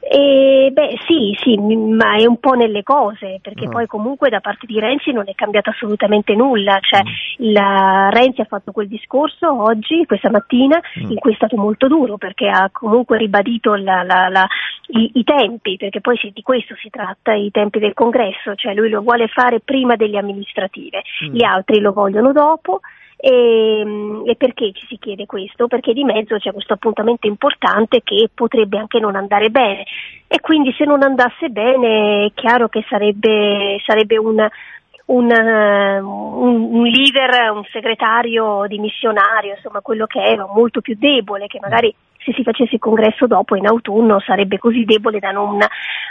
E, 0.00 0.70
beh, 0.72 0.96
sì, 1.06 1.36
sì, 1.42 1.56
ma 1.56 2.14
è 2.16 2.24
un 2.24 2.38
po' 2.38 2.52
nelle 2.54 2.82
cose, 2.82 3.40
perché 3.42 3.66
Ah. 3.66 3.68
poi 3.68 3.86
comunque 3.86 4.30
da 4.30 4.40
parte 4.40 4.64
di 4.64 4.78
Renzi 4.78 5.10
non 5.12 5.24
è 5.28 5.34
cambiato 5.34 5.70
assolutamente 5.70 6.34
nulla, 6.34 6.78
cioè 6.80 7.02
Mm. 7.02 7.56
eh, 7.56 8.10
Renzi 8.10 8.40
ha 8.40 8.44
fatto 8.46 8.70
quel 8.72 8.86
discorso 8.88 9.60
oggi, 9.62 10.04
questa 10.06 10.30
mattina, 10.30 10.80
Mm. 11.00 11.10
in 11.10 11.16
cui 11.18 11.32
è 11.32 11.36
stato 11.36 11.56
molto 11.56 11.88
duro, 11.88 12.16
perché 12.16 12.48
ha 12.48 12.70
comunque 12.72 13.18
ribadito 13.18 13.74
la- 13.74 14.02
la- 14.04 14.28
la- 14.28 14.46
i, 14.90 15.10
i 15.14 15.24
tempi, 15.24 15.76
perché 15.76 16.00
poi 16.00 16.16
sì, 16.16 16.30
di 16.32 16.42
questo 16.42 16.74
si 16.80 16.88
tratta, 16.90 17.34
i 17.34 17.50
tempi 17.50 17.78
del 17.80 17.92
congresso, 17.94 18.54
cioè 18.54 18.74
lui 18.74 18.88
lo 18.90 19.02
vuole 19.02 19.26
fare 19.28 19.60
prima 19.60 19.96
delle 19.96 20.18
amministrative, 20.18 21.02
Mm. 21.26 21.34
gli 21.34 21.42
altri 21.42 21.80
lo 21.80 21.92
vogliono 21.92 22.32
dopo. 22.32 22.80
E, 23.20 23.84
e 24.26 24.36
perché 24.36 24.70
ci 24.72 24.86
si 24.86 24.96
chiede 24.96 25.26
questo? 25.26 25.66
Perché 25.66 25.92
di 25.92 26.04
mezzo 26.04 26.36
c'è 26.36 26.52
questo 26.52 26.74
appuntamento 26.74 27.26
importante 27.26 28.00
che 28.04 28.30
potrebbe 28.32 28.78
anche 28.78 29.00
non 29.00 29.16
andare 29.16 29.50
bene 29.50 29.84
e 30.28 30.38
quindi 30.40 30.72
se 30.78 30.84
non 30.84 31.02
andasse 31.02 31.48
bene 31.48 32.26
è 32.26 32.30
chiaro 32.34 32.68
che 32.68 32.84
sarebbe, 32.88 33.78
sarebbe 33.84 34.18
un, 34.18 34.46
un, 35.06 35.30
un- 35.32 36.68
un 36.74 36.84
leader, 36.86 37.50
un 37.50 37.64
segretario 37.72 38.64
dimissionario, 38.68 39.54
insomma 39.56 39.80
quello 39.80 40.06
che 40.06 40.20
era 40.22 40.46
molto 40.46 40.80
più 40.80 40.94
debole, 40.96 41.48
che 41.48 41.58
magari 41.60 41.92
se 42.18 42.32
si 42.32 42.42
facesse 42.42 42.74
il 42.74 42.80
congresso 42.80 43.26
dopo 43.26 43.56
in 43.56 43.66
autunno 43.66 44.20
sarebbe 44.20 44.58
così 44.58 44.84
debole 44.84 45.18
da 45.18 45.30
non 45.30 45.58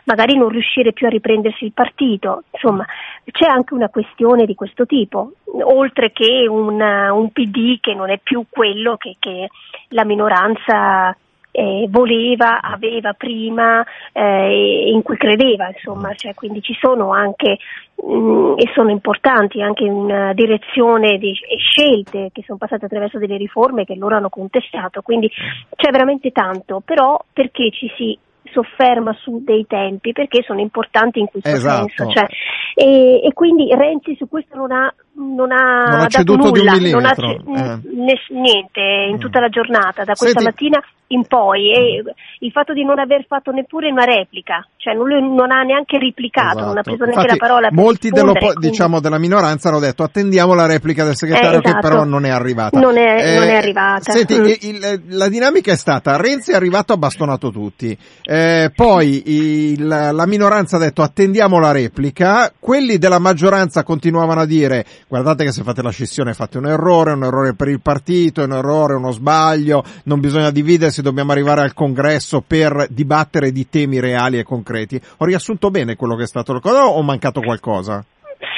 magari 0.05 0.37
non 0.37 0.49
riuscire 0.49 0.93
più 0.93 1.05
a 1.05 1.09
riprendersi 1.09 1.65
il 1.65 1.73
partito. 1.73 2.43
Insomma, 2.51 2.85
c'è 3.29 3.47
anche 3.47 3.73
una 3.73 3.89
questione 3.89 4.45
di 4.45 4.55
questo 4.55 4.85
tipo, 4.85 5.33
oltre 5.61 6.11
che 6.11 6.47
un, 6.47 6.79
un 6.81 7.31
PD 7.31 7.79
che 7.79 7.93
non 7.93 8.09
è 8.09 8.19
più 8.21 8.45
quello 8.49 8.95
che, 8.97 9.17
che 9.19 9.49
la 9.89 10.05
minoranza 10.05 11.15
eh, 11.57 11.87
voleva, 11.89 12.61
aveva 12.61 13.13
prima 13.13 13.83
eh, 14.11 14.91
in 14.93 15.01
cui 15.01 15.17
credeva, 15.17 15.67
insomma, 15.69 16.13
cioè, 16.13 16.35
quindi 16.35 16.61
ci 16.61 16.77
sono 16.79 17.13
anche 17.13 17.57
mh, 17.95 18.53
e 18.57 18.71
sono 18.75 18.91
importanti 18.91 19.59
anche 19.59 19.85
una 19.85 20.33
direzione 20.33 21.17
di, 21.17 21.31
e 21.31 21.57
scelte 21.57 22.29
che 22.31 22.43
sono 22.45 22.59
passate 22.59 22.85
attraverso 22.85 23.17
delle 23.17 23.37
riforme 23.37 23.85
che 23.85 23.95
loro 23.95 24.15
hanno 24.15 24.29
contestato, 24.29 25.01
quindi 25.01 25.31
c'è 25.75 25.89
veramente 25.89 26.29
tanto, 26.29 26.83
però 26.85 27.19
perché 27.33 27.71
ci 27.71 27.91
si 27.97 28.15
sofferma 28.51 29.13
su 29.19 29.43
dei 29.43 29.65
tempi 29.67 30.13
perché 30.13 30.41
sono 30.43 30.61
importanti 30.61 31.19
in 31.19 31.25
questo 31.25 31.49
Esatto. 31.49 31.89
senso 31.93 32.11
cioè, 32.13 32.27
e, 32.75 33.21
e 33.21 33.33
quindi 33.33 33.67
Renzi 33.73 34.15
su 34.15 34.29
questo 34.29 34.55
non 34.55 34.71
ha 34.71 34.93
non 35.17 35.51
ha, 35.51 35.89
Non 35.89 35.99
ha 36.01 36.07
ceduto 36.07 36.51
di 36.51 36.59
un 36.59 36.65
nulla, 36.65 36.71
non 36.71 37.05
ha 37.05 37.13
millimetro, 37.15 37.27
ce- 37.27 37.79
eh. 37.81 38.17
niente 38.29 38.81
in 39.09 39.17
tutta 39.19 39.39
la 39.39 39.49
giornata 39.49 40.03
da 40.03 40.13
questa 40.13 40.39
Senti- 40.39 40.43
mattina 40.43 40.83
in 41.09 41.25
poi 41.25 41.71
e 41.71 42.03
il 42.39 42.51
fatto 42.51 42.73
di 42.73 42.83
non 42.83 42.99
aver 42.99 43.23
fatto 43.29 43.51
neppure 43.51 43.89
una 43.89 44.03
replica 44.03 44.67
cioè 44.75 44.93
non, 44.93 45.07
lui 45.07 45.21
non 45.21 45.51
ha 45.51 45.61
neanche 45.61 45.97
replicato 45.97 46.59
non 46.59 46.75
ha 46.75 46.81
Esatto. 46.81 46.81
preso 46.81 47.03
neanche 47.05 47.21
Infatti, 47.21 47.39
la 47.39 47.47
parola 47.47 47.69
molti 47.71 48.09
dello- 48.09 48.33
quindi- 48.33 48.67
diciamo 48.67 48.99
della 48.99 49.17
minoranza 49.17 49.69
hanno 49.69 49.79
detto 49.79 50.03
attendiamo 50.03 50.53
la 50.53 50.65
replica 50.65 51.05
del 51.05 51.15
segretario 51.15 51.59
Eh, 51.59 51.61
che 51.61 51.69
esatto. 51.69 51.87
però 51.87 52.03
non 52.03 52.25
è 52.25 52.29
arrivata. 52.29 52.77
Non 52.77 52.97
è- 52.97 53.35
non 53.39 53.47
è 53.47 53.55
arrivata. 53.55 54.11
Senti, 54.11 54.37
Mm. 54.37 54.43
il- 54.45 54.57
il- 54.61 55.03
la 55.17 55.29
dinamica 55.29 55.71
è 55.71 55.77
stata 55.77 56.17
Renzi 56.17 56.51
è 56.51 56.55
arrivato 56.55 56.91
ha 56.91 56.97
bastonato 56.97 57.51
tutti, 57.51 57.97
Eh, 58.23 58.69
poi 58.75 59.23
il- 59.71 59.87
la 59.87 60.25
minoranza 60.25 60.75
ha 60.75 60.79
detto 60.79 61.01
attendiamo 61.03 61.57
la 61.59 61.71
replica, 61.71 62.51
quelli 62.59 62.97
della 62.97 63.19
maggioranza 63.19 63.83
continuavano 63.83 64.41
a 64.41 64.45
dire 64.45 64.85
guardate 65.07 65.43
che 65.43 65.51
se 65.51 65.63
fate 65.63 65.81
la 65.81 65.91
scissione 65.91 66.33
fate 66.33 66.57
un 66.57 66.67
errore, 66.67 67.13
un 67.13 67.23
errore 67.23 67.55
per 67.55 67.69
il 67.69 67.81
partito, 67.81 68.41
è 68.41 68.45
un 68.45 68.53
errore, 68.53 68.95
uno 68.95 69.11
sbaglio, 69.11 69.83
non 70.05 70.19
bisogna 70.19 70.51
dividersi, 70.51 71.01
dobbiamo 71.01 71.31
arrivare 71.31 71.61
al 71.61 71.73
congresso 71.73 72.43
per 72.45 72.87
dibattere 72.89 73.51
di 73.51 73.69
temi 73.69 73.99
reali 73.99 74.37
e 74.37 74.43
concreti. 74.43 74.99
Ho 75.17 75.25
riassunto 75.25 75.69
bene 75.69 75.95
quello 75.95 76.15
che 76.15 76.23
è 76.23 76.27
stato 76.27 76.53
il 76.53 76.61
cosa 76.61 76.85
o 76.85 76.97
ho 76.97 77.01
mancato 77.01 77.41
qualcosa? 77.41 78.03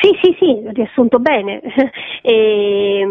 Sì, 0.02 0.10
sì, 0.22 0.36
sì, 0.40 0.62
riassunto 0.74 1.20
bene. 1.20 1.62
e, 2.22 3.02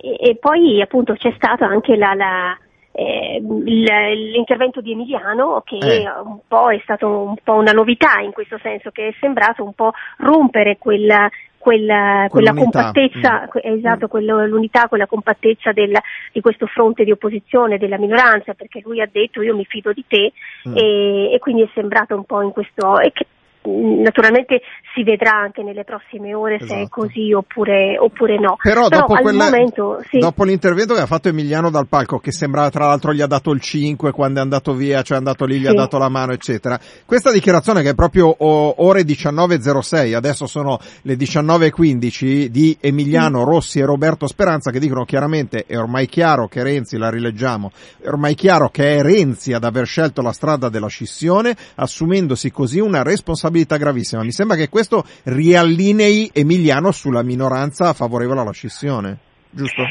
e- 0.00 0.16
e 0.20 0.36
poi 0.36 0.80
appunto 0.80 1.14
c'è 1.14 1.32
stato 1.36 1.64
anche 1.64 1.96
la, 1.96 2.14
la, 2.14 2.56
eh, 2.92 3.40
l'intervento 3.40 4.80
di 4.80 4.92
Emiliano 4.92 5.62
che 5.64 5.76
Eh. 5.76 6.04
un 6.24 6.38
po' 6.46 6.70
è 6.70 6.78
stato 6.84 7.08
un 7.08 7.34
po' 7.42 7.54
una 7.54 7.72
novità 7.72 8.20
in 8.20 8.32
questo 8.32 8.58
senso 8.62 8.90
che 8.90 9.08
è 9.08 9.14
sembrato 9.20 9.64
un 9.64 9.72
po' 9.72 9.92
rompere 10.18 10.78
quella 10.78 11.28
quella, 11.64 12.26
quella 12.28 12.50
Quell'unità. 12.52 12.82
compattezza, 12.92 13.48
esatto, 13.62 14.06
quello- 14.06 14.44
l'unità, 14.46 14.86
quella 14.86 15.06
compattezza 15.06 15.72
del- 15.72 15.96
di 16.30 16.42
questo 16.42 16.66
fronte 16.66 17.04
di 17.04 17.10
opposizione 17.10 17.78
della 17.78 17.96
minoranza, 17.96 18.52
perché 18.52 18.82
lui 18.84 19.00
ha 19.00 19.08
detto 19.10 19.40
io 19.40 19.56
mi 19.56 19.64
fido 19.64 19.90
di 19.94 20.04
te 20.06 20.32
Mm. 20.68 20.76
e, 20.76 21.32
e 21.32 21.38
quindi 21.38 21.62
è 21.62 21.68
sembrato 21.72 22.14
un 22.14 22.24
po' 22.24 22.42
in 22.42 22.50
questo, 22.50 23.00
e 23.00 23.12
che 23.12 23.24
naturalmente 23.64 24.60
si 24.94 25.02
vedrà 25.02 25.32
anche 25.32 25.62
nelle 25.62 25.84
prossime 25.84 26.34
ore 26.34 26.58
se 26.60 26.66
è 26.74 26.78
Esatto. 26.80 27.00
così 27.00 27.32
oppure, 27.32 27.98
oppure 27.98 28.38
no. 28.38 28.56
Però, 28.62 28.88
dopo, 28.88 29.14
al 29.14 29.22
quella- 29.22 29.44
momento 29.44 30.00
sì. 30.10 30.18
dopo 30.18 30.44
l'intervento 30.44 30.94
che 30.94 31.00
ha 31.00 31.06
fatto 31.06 31.28
Emiliano 31.28 31.70
dal 31.70 31.86
palco, 31.88 32.18
che 32.18 32.30
sembrava 32.32 32.70
tra 32.70 32.86
l'altro 32.86 33.12
gli 33.12 33.20
ha 33.20 33.26
dato 33.26 33.50
il 33.52 33.60
5 33.60 34.12
quando 34.12 34.38
è 34.38 34.42
andato 34.42 34.74
via, 34.74 35.02
cioè 35.02 35.16
è 35.16 35.18
andato 35.18 35.44
lì, 35.46 35.58
gli 35.58 35.66
ha 35.66 35.70
Sì. 35.70 35.76
dato 35.76 35.98
la 35.98 36.08
mano, 36.08 36.32
eccetera. 36.32 36.78
Questa 37.06 37.32
dichiarazione 37.32 37.82
che 37.82 37.90
è 37.90 37.94
proprio 37.94 38.34
ore 38.38 39.02
19.06, 39.02 40.14
adesso 40.14 40.46
sono 40.46 40.78
le 41.02 41.16
19.15 41.16 42.46
di 42.50 42.76
Emiliano 42.80 43.40
Mm. 43.40 43.44
Rossi 43.44 43.78
e 43.80 43.84
Roberto 43.84 44.26
Speranza 44.26 44.70
che 44.70 44.78
dicono 44.78 45.04
chiaramente 45.04 45.64
è 45.66 45.76
ormai 45.78 46.06
chiaro 46.06 46.46
che 46.48 46.62
Renzi, 46.62 46.96
la 46.98 47.10
rileggiamo, 47.10 47.70
è 48.00 48.08
ormai 48.08 48.34
chiaro 48.34 48.68
che 48.68 48.96
è 48.96 49.02
Renzi 49.02 49.52
ad 49.52 49.64
aver 49.64 49.86
scelto 49.86 50.22
la 50.22 50.32
strada 50.32 50.68
della 50.68 50.88
scissione, 50.88 51.56
assumendosi 51.76 52.50
così 52.50 52.78
una 52.80 53.02
responsabilità 53.02 53.52
gravissima. 53.62 54.22
Mi 54.22 54.32
sembra 54.32 54.56
che 54.56 54.68
questo 54.68 55.04
riallinei 55.24 56.30
Emiliano 56.32 56.90
sulla 56.90 57.22
minoranza 57.22 57.92
favorevole 57.92 58.40
alla 58.40 58.52
scissione, 58.52 59.18
giusto? 59.50 59.82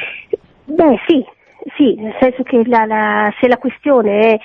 Beh 0.65 0.99
sì, 1.07 1.23
sì, 1.77 1.95
nel 1.95 2.15
senso 2.19 2.43
che 2.43 2.61
la- 2.65 2.85
la- 2.85 3.33
se 3.39 3.47
la 3.47 3.57
questione 3.57 4.19
è 4.19 4.39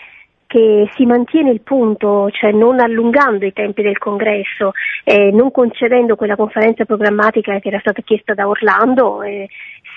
che 0.46 0.88
si 0.96 1.04
mantiene 1.04 1.50
il 1.50 1.60
punto, 1.60 2.30
cioè 2.30 2.52
non 2.52 2.80
allungando 2.80 3.44
i 3.44 3.52
tempi 3.52 3.82
del 3.82 3.98
congresso, 3.98 4.72
eh, 5.04 5.30
non 5.30 5.50
concedendo 5.50 6.16
quella 6.16 6.36
conferenza 6.36 6.86
programmatica 6.86 7.58
che 7.58 7.68
era 7.68 7.78
stata 7.80 8.00
chiesta 8.00 8.32
da 8.32 8.48
Orlando, 8.48 9.20
eh, 9.22 9.46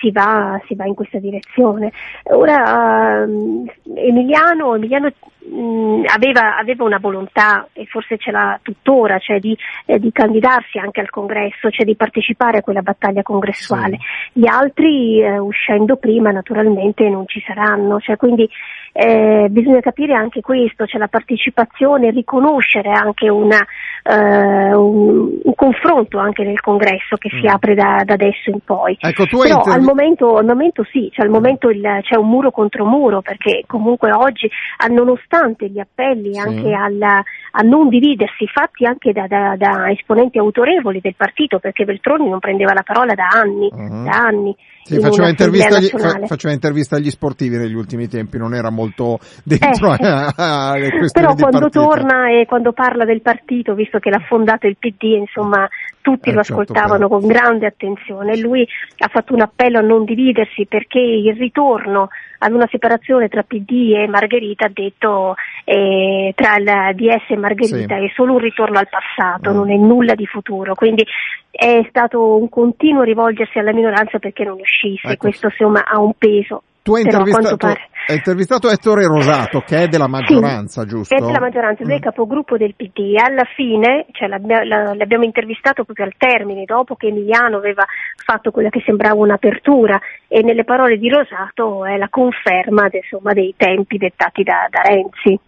si, 0.01 0.11
va, 0.11 0.59
si, 0.67 0.75
va, 0.75 0.85
in 0.85 0.93
questa 0.93 1.19
direzione. 1.19 1.91
Ora 2.23 3.23
um, 3.25 3.65
Emiliano, 3.95 4.75
Emiliano 4.75 5.13
mh, 5.49 6.03
aveva, 6.05 6.57
aveva, 6.57 6.83
una 6.83 6.99
volontà 6.99 7.67
e 7.73 7.85
forse 7.85 8.17
ce 8.17 8.31
l'ha 8.31 8.59
tuttora, 8.61 9.17
cioè 9.19 9.39
di, 9.39 9.57
eh, 9.85 9.99
di, 9.99 10.11
candidarsi 10.11 10.77
anche 10.77 10.99
al 10.99 11.09
congresso, 11.09 11.69
cioè 11.69 11.85
di 11.85 11.95
partecipare 11.95 12.59
a 12.59 12.61
quella 12.61 12.81
battaglia 12.81 13.23
congressuale. 13.23 13.97
Sì. 14.33 14.39
Gli 14.41 14.47
altri 14.47 15.21
eh, 15.21 15.37
uscendo 15.37 15.97
prima 15.97 16.31
naturalmente 16.31 17.07
non 17.09 17.27
ci 17.27 17.41
saranno, 17.45 17.99
cioè, 17.99 18.17
quindi 18.17 18.47
eh, 18.93 19.47
bisogna 19.49 19.79
capire 19.79 20.13
anche 20.13 20.41
questo, 20.41 20.85
cioè 20.85 20.99
la 20.99 21.07
partecipazione, 21.07 22.11
riconoscere 22.11 22.91
anche 22.91 23.29
una, 23.29 23.65
eh, 24.03 24.73
un, 24.73 25.39
un, 25.43 25.55
confronto 25.55 26.17
anche 26.17 26.43
nel 26.43 26.59
congresso 26.59 27.15
che 27.15 27.29
si 27.29 27.47
mm. 27.47 27.47
apre 27.47 27.73
da, 27.73 28.01
da, 28.03 28.13
adesso 28.13 28.49
in 28.49 28.59
poi. 28.63 28.97
Ecco, 28.99 29.25
tu 29.25 29.37
Però 29.39 29.59
intervi- 29.59 29.79
al, 29.79 29.81
momento, 29.81 30.35
al 30.35 30.45
momento 30.45 30.83
sì, 30.91 31.09
cioè 31.13 31.25
al 31.25 31.31
momento 31.31 31.69
il, 31.69 31.81
c'è 32.01 32.17
un 32.17 32.27
muro 32.27 32.51
contro 32.51 32.85
muro 32.85 33.21
perché 33.21 33.63
comunque 33.65 34.11
oggi, 34.11 34.49
nonostante 34.89 35.30
gli 35.67 35.79
appelli 35.79 36.33
sì. 36.33 36.39
anche 36.39 36.73
alla, 36.73 37.23
a 37.51 37.61
non 37.61 37.89
dividersi, 37.89 38.47
fatti 38.47 38.85
anche 38.85 39.11
da, 39.13 39.27
da, 39.27 39.55
da, 39.57 39.89
esponenti 39.89 40.37
autorevoli 40.37 40.99
del 40.99 41.15
partito, 41.15 41.59
perché 41.59 41.85
Veltroni 41.85 42.29
non 42.29 42.39
prendeva 42.39 42.73
la 42.73 42.83
parola 42.83 43.13
da 43.13 43.27
anni, 43.27 43.69
uh-huh. 43.71 44.03
da 44.03 44.11
anni. 44.11 44.55
Sì, 44.83 44.99
faceva 44.99 45.29
intervista, 45.29 45.77
agli, 45.77 45.87
fa, 45.87 46.25
faceva 46.25 46.53
intervista, 46.53 46.95
agli, 46.95 47.09
sportivi 47.09 47.55
negli 47.55 47.75
ultimi 47.75 48.07
tempi, 48.07 48.37
non 48.37 48.55
era 48.55 48.71
molto 48.71 49.19
dentro 49.43 49.93
eh, 49.93 49.97
alle 50.37 50.89
questioni 50.89 51.27
Però 51.27 51.35
quando 51.35 51.69
partito. 51.69 51.87
torna 51.87 52.29
e 52.31 52.45
quando 52.45 52.73
parla 52.73 53.05
del 53.05 53.21
partito, 53.21 53.75
visto 53.75 53.99
che 53.99 54.09
l'ha 54.09 54.23
fondato 54.27 54.65
il 54.67 54.77
PD, 54.77 55.17
insomma, 55.19 55.69
tutti 56.01 56.29
eh, 56.29 56.33
lo 56.33 56.41
certo, 56.43 56.61
ascoltavano 56.61 57.07
certo, 57.07 57.19
con 57.19 57.27
grande 57.27 57.67
attenzione. 57.67 58.37
Lui 58.37 58.67
ha 58.97 59.07
fatto 59.07 59.33
un 59.33 59.41
appello 59.41 59.77
a 59.77 59.81
non 59.81 60.03
dividersi 60.03 60.65
perché 60.65 60.99
il 60.99 61.35
ritorno 61.35 62.09
ad 62.43 62.53
una 62.53 62.67
separazione 62.71 63.27
tra 63.27 63.43
PD 63.43 63.93
e 63.95 64.07
Margherita 64.07 64.65
ha 64.65 64.71
detto 64.73 65.35
eh, 65.63 66.33
tra 66.35 66.57
il 66.57 66.95
DS 66.95 67.29
e 67.29 67.37
Margherita 67.37 67.97
sì. 67.97 68.05
è 68.05 68.11
solo 68.15 68.33
un 68.33 68.39
ritorno 68.39 68.79
al 68.79 68.89
passato, 68.89 69.51
mm. 69.51 69.53
non 69.53 69.71
è 69.71 69.75
nulla 69.75 70.15
di 70.15 70.25
futuro. 70.25 70.73
Quindi 70.73 71.05
è 71.51 71.85
stato 71.89 72.37
un 72.37 72.49
continuo 72.49 73.03
rivolgersi 73.03 73.59
alla 73.59 73.73
minoranza 73.73 74.17
perché 74.17 74.43
non 74.43 74.59
uscisse, 74.59 75.07
ecco. 75.07 75.17
questo 75.17 75.47
insomma 75.47 75.85
ha 75.85 75.99
un 75.99 76.13
peso. 76.17 76.63
Tu 76.83 76.95
hai 76.95 77.03
intervistato, 77.03 77.67
hai 77.67 78.15
intervistato, 78.15 78.67
Ettore 78.67 79.05
Rosato, 79.05 79.59
che 79.59 79.83
è 79.83 79.87
della 79.87 80.07
maggioranza, 80.07 80.81
sì, 80.81 80.87
giusto? 80.87 81.15
È 81.15 81.19
della 81.19 81.39
maggioranza, 81.39 81.83
lui 81.83 81.93
è 81.93 81.97
mm. 81.97 82.01
capogruppo 82.01 82.57
del 82.57 82.73
PD. 82.75 83.15
Alla 83.17 83.45
fine, 83.55 84.07
cioè, 84.13 84.27
l'abbiamo 84.27 85.23
intervistato 85.23 85.83
proprio 85.83 86.05
al 86.05 86.15
termine, 86.17 86.65
dopo 86.65 86.95
che 86.95 87.07
Emiliano 87.07 87.57
aveva 87.57 87.85
fatto 88.15 88.49
quella 88.49 88.69
che 88.69 88.81
sembrava 88.83 89.19
un'apertura, 89.19 89.99
e 90.27 90.41
nelle 90.41 90.63
parole 90.63 90.97
di 90.97 91.07
Rosato 91.07 91.85
è 91.85 91.97
la 91.97 92.09
conferma 92.09 92.89
insomma, 92.91 93.33
dei 93.33 93.53
tempi 93.55 93.97
dettati 93.97 94.41
da, 94.41 94.67
da 94.67 94.81
Renzi. 94.81 95.39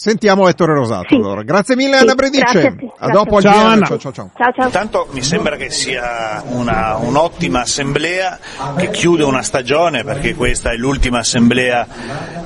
Sentiamo 0.00 0.48
Ettore 0.48 0.72
Rosato 0.72 1.08
sì. 1.08 1.14
allora. 1.16 1.42
Grazie 1.42 1.76
mille 1.76 1.96
sì, 1.96 2.02
Anna 2.02 2.14
Bredice. 2.14 2.74
A, 2.96 3.06
a 3.06 3.10
dopo 3.10 3.36
al 3.36 3.42
ciao, 3.42 3.66
Anna. 3.66 3.84
ciao, 3.84 3.98
ciao, 3.98 4.12
ciao. 4.12 4.30
ciao, 4.34 4.50
ciao. 4.50 4.64
Intanto 4.64 5.08
mi 5.10 5.22
sembra 5.22 5.56
che 5.56 5.68
sia 5.68 6.42
una, 6.46 6.96
un'ottima 6.96 7.60
assemblea 7.60 8.38
che 8.78 8.88
chiude 8.88 9.24
una 9.24 9.42
stagione 9.42 10.02
perché 10.02 10.34
questa 10.34 10.70
è 10.70 10.76
l'ultima 10.76 11.18
assemblea 11.18 11.86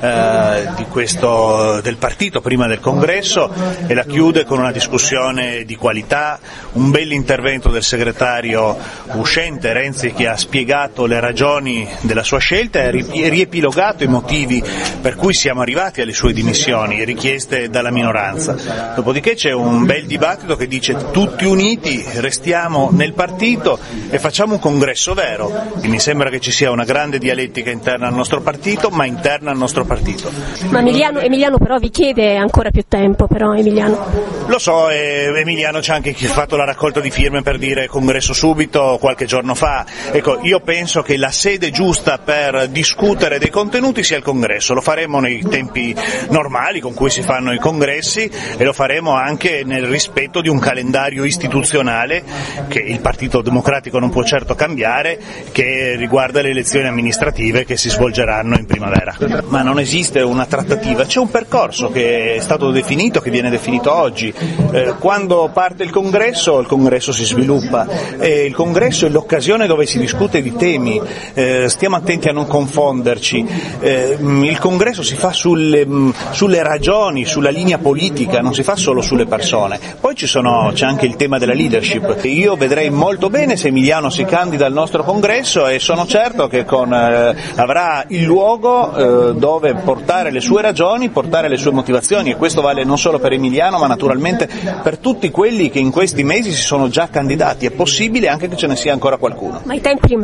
eh, 0.01 0.69
di 0.75 0.83
questo, 0.87 1.79
del 1.79 1.95
partito 1.95 2.41
prima 2.41 2.67
del 2.67 2.81
congresso 2.81 3.49
e 3.87 3.93
la 3.93 4.03
chiude 4.03 4.43
con 4.43 4.59
una 4.59 4.73
discussione 4.73 5.63
di 5.63 5.77
qualità, 5.77 6.37
un 6.73 6.91
bel 6.91 7.13
intervento 7.13 7.69
del 7.69 7.83
segretario 7.83 8.75
uscente 9.13 9.71
Renzi 9.71 10.11
che 10.11 10.27
ha 10.27 10.35
spiegato 10.35 11.05
le 11.05 11.21
ragioni 11.21 11.87
della 12.01 12.23
sua 12.23 12.39
scelta 12.39 12.81
e 12.81 12.87
ha 12.89 13.29
riepilogato 13.29 14.03
i 14.03 14.07
motivi 14.07 14.61
per 14.99 15.15
cui 15.15 15.33
siamo 15.33 15.61
arrivati 15.61 16.01
alle 16.01 16.11
sue 16.11 16.33
dimissioni 16.33 17.01
richieste 17.05 17.43
richieste 17.45 17.69
dalla 17.69 17.91
minoranza. 17.91 18.93
Dopodiché 18.95 19.35
c'è 19.35 19.51
un 19.51 19.85
bel 19.85 20.05
dibattito 20.05 20.55
che 20.55 20.67
dice 20.67 21.11
tutti 21.11 21.45
uniti, 21.45 22.03
restiamo 22.15 22.89
nel 22.91 23.13
partito 23.13 23.79
e 24.09 24.19
facciamo 24.19 24.53
un 24.53 24.59
congresso 24.59 25.13
vero. 25.13 25.51
E 25.81 25.87
mi 25.87 25.99
sembra 25.99 26.29
che 26.29 26.39
ci 26.39 26.51
sia 26.51 26.71
una 26.71 26.83
grande 26.83 27.19
dialettica 27.19 27.69
interna 27.69 28.07
al 28.07 28.13
nostro 28.13 28.41
partito, 28.41 28.89
ma 28.89 29.05
interna 29.05 29.51
al 29.51 29.57
nostro 29.57 29.85
partito. 29.85 30.31
Ma 30.69 30.79
Emiliano, 30.79 31.19
Emiliano 31.19 31.57
però 31.57 31.77
vi 31.77 31.89
chiede 31.89 32.35
ancora 32.35 32.71
più 32.71 32.83
tempo, 32.87 33.27
però 33.27 33.53
Emiliano. 33.53 34.43
Lo 34.47 34.59
so, 34.59 34.89
eh, 34.89 35.31
Emiliano 35.35 35.79
c'ha 35.81 35.95
anche 35.95 36.13
fatto 36.13 36.55
la 36.55 36.65
raccolta 36.65 36.99
di 36.99 37.11
firme 37.11 37.41
per 37.41 37.57
dire 37.57 37.87
congresso 37.87 38.33
subito 38.33 38.97
qualche 38.99 39.25
giorno 39.25 39.55
fa. 39.55 39.85
Ecco, 40.11 40.39
io 40.41 40.59
penso 40.59 41.01
che 41.01 41.17
la 41.17 41.31
sede 41.31 41.71
giusta 41.71 42.17
per 42.17 42.67
discutere 42.69 43.39
dei 43.39 43.49
contenuti 43.49 44.03
sia 44.03 44.17
il 44.17 44.23
congresso, 44.23 44.73
lo 44.73 44.81
faremo 44.81 45.19
nei 45.19 45.43
tempi 45.47 45.95
normali 46.29 46.79
con 46.79 46.93
cui 46.93 47.09
si 47.09 47.21
fanno 47.25 47.51
i 47.51 47.59
congressi 47.59 48.29
e 48.57 48.63
lo 48.63 48.71
faremo 48.71 49.15
anche 49.15 49.63
nel 49.65 49.87
rispetto 49.87 50.41
di 50.41 50.47
un 50.47 50.59
calendario 50.59 51.23
istituzionale 51.23 52.23
che 52.67 52.79
il 52.79 52.99
Partito 52.99 53.41
Democratico 53.41 53.97
non 53.97 54.11
può 54.11 54.23
certo 54.23 54.53
cambiare, 54.53 55.19
che 55.51 55.95
riguarda 55.97 56.41
le 56.41 56.49
elezioni 56.49 56.87
amministrative 56.87 57.65
che 57.65 57.77
si 57.77 57.89
svolgeranno 57.89 58.55
in 58.57 58.65
primavera. 58.67 59.17
Ma 59.47 59.63
non 59.63 59.79
esiste 59.79 60.21
una 60.21 60.45
trattativa, 60.45 61.05
c'è 61.05 61.19
un 61.19 61.31
percorso 61.31 61.89
che 61.89 62.35
è 62.35 62.39
stato 62.39 62.69
definito, 62.69 63.21
che 63.21 63.31
viene 63.31 63.49
definito 63.49 63.91
oggi. 63.91 64.31
Eh, 64.71 64.93
quando 64.99 65.49
parte 65.51 65.83
il 65.83 65.89
congresso, 65.89 66.59
il 66.59 66.67
congresso 66.67 67.11
si 67.11 67.25
sviluppa 67.25 67.87
e 68.19 68.45
il 68.45 68.53
congresso 68.53 69.07
è 69.07 69.09
l'occasione 69.09 69.65
dove 69.65 69.87
si 69.87 69.97
discute 69.97 70.43
di 70.43 70.55
temi, 70.55 71.01
eh, 71.33 71.65
stiamo 71.69 71.95
attenti 71.95 72.29
a 72.29 72.33
non 72.33 72.45
confonderci. 72.45 73.45
Eh, 73.79 74.17
il 74.19 74.59
congresso 74.59 75.01
si 75.01 75.15
fa 75.15 75.31
sulle, 75.31 75.87
sulle 76.31 76.61
ragioni, 76.61 77.14
sulla 77.23 77.51
linea 77.51 77.77
politica, 77.77 78.41
non 78.41 78.53
si 78.53 78.63
fa 78.63 78.75
solo 78.75 79.01
sulle 79.01 79.25
persone. 79.25 79.79
Poi 79.99 80.13
sono, 80.17 80.71
c'è 80.73 80.85
anche 80.85 81.05
il 81.05 81.15
tema 81.15 81.37
della 81.37 81.53
leadership. 81.53 82.19
Io 82.23 82.55
vedrei 82.55 82.89
molto 82.89 83.29
bene 83.29 83.55
se 83.55 83.69
Emiliano 83.69 84.09
si 84.09 84.25
candida 84.25 84.65
al 84.65 84.73
nostro 84.73 85.03
congresso 85.03 85.67
e 85.67 85.79
sono 85.79 86.05
certo 86.05 86.47
che 86.47 86.65
con, 86.65 86.91
eh, 86.93 87.35
avrà 87.55 88.03
il 88.07 88.23
luogo 88.23 88.95
eh, 88.95 89.35
dove 89.35 89.75
portare 89.75 90.31
le 90.31 90.41
sue 90.41 90.61
ragioni, 90.61 91.09
portare 91.09 91.47
le 91.47 91.57
sue 91.57 91.71
motivazioni 91.71 92.31
e 92.31 92.35
questo 92.35 92.61
vale 92.61 92.83
non 92.83 92.97
solo 92.97 93.19
per 93.19 93.33
Emiliano 93.33 93.77
ma 93.77 93.87
naturalmente 93.87 94.49
per 94.81 94.97
tutti 94.97 95.29
quelli 95.29 95.69
che 95.69 95.79
in 95.79 95.91
questi 95.91 96.23
mesi 96.23 96.51
si 96.51 96.61
sono 96.61 96.87
già 96.87 97.07
candidati. 97.09 97.65
È 97.65 97.71
possibile 97.71 98.27
anche 98.27 98.47
che 98.47 98.55
ce 98.55 98.67
ne 98.67 98.75
sia 98.75 98.93
ancora 98.93 99.17
qualcuno. 99.17 99.61
Ma 99.63 99.73
i 99.73 99.81
tempi 99.81 100.17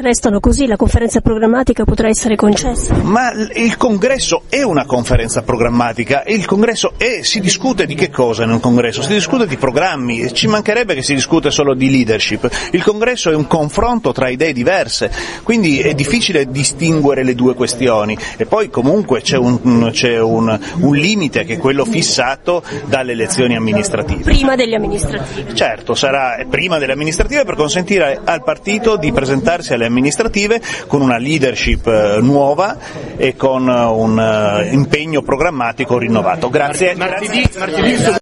restano 0.00 0.40
così, 0.40 0.66
la 0.66 0.76
conferenza 0.76 1.20
programmatica 1.20 1.84
potrà 1.84 2.08
essere 2.08 2.36
concessa? 2.36 2.94
Ma 3.02 3.32
il 3.54 3.76
congresso 3.76 4.42
è 4.48 4.62
una 4.62 4.84
conferenza 4.84 5.42
programmatica 5.42 6.21
il 6.26 6.46
congresso 6.46 6.92
e 6.96 7.24
si 7.24 7.40
discute 7.40 7.86
di 7.86 7.94
che 7.94 8.10
cosa 8.10 8.44
in 8.44 8.50
un 8.50 8.60
congresso? 8.60 9.02
Si 9.02 9.12
discute 9.12 9.46
di 9.46 9.56
programmi, 9.56 10.32
ci 10.32 10.46
mancherebbe 10.46 10.94
che 10.94 11.02
si 11.02 11.14
discute 11.14 11.50
solo 11.50 11.74
di 11.74 11.90
leadership. 11.90 12.48
Il 12.72 12.82
congresso 12.82 13.30
è 13.30 13.34
un 13.34 13.46
confronto 13.46 14.12
tra 14.12 14.28
idee 14.28 14.52
diverse, 14.52 15.10
quindi 15.42 15.80
è 15.80 15.94
difficile 15.94 16.50
distinguere 16.50 17.24
le 17.24 17.34
due 17.34 17.54
questioni 17.54 18.16
e 18.36 18.46
poi 18.46 18.70
comunque 18.70 19.20
c'è 19.20 19.36
un, 19.36 19.90
c'è 19.92 20.20
un, 20.20 20.58
un 20.80 20.94
limite 20.94 21.44
che 21.44 21.54
è 21.54 21.58
quello 21.58 21.84
fissato 21.84 22.62
dalle 22.86 23.12
elezioni 23.12 23.56
amministrative. 23.56 24.22
Prima 24.22 24.54
delle 24.54 24.76
amministrative. 24.76 25.54
Certo, 25.54 25.94
sarà 25.94 26.44
prima 26.48 26.78
delle 26.78 26.92
amministrative 26.92 27.44
per 27.44 27.56
consentire 27.56 28.20
al 28.22 28.42
partito 28.42 28.96
di 28.96 29.12
presentarsi 29.12 29.72
alle 29.72 29.86
amministrative 29.86 30.60
con 30.86 31.00
una 31.00 31.18
leadership 31.18 31.86
eh, 31.86 32.20
nuova 32.20 32.78
e 33.16 33.36
con 33.36 33.66
un 33.68 34.18
eh, 34.18 34.70
impegno 34.72 35.22
programmatico 35.22 35.98
rinnovato 35.98 36.11
rinnovato. 36.12 36.50
Grazie. 36.50 36.94
Martedì, 36.94 37.50
martedì 37.58 38.20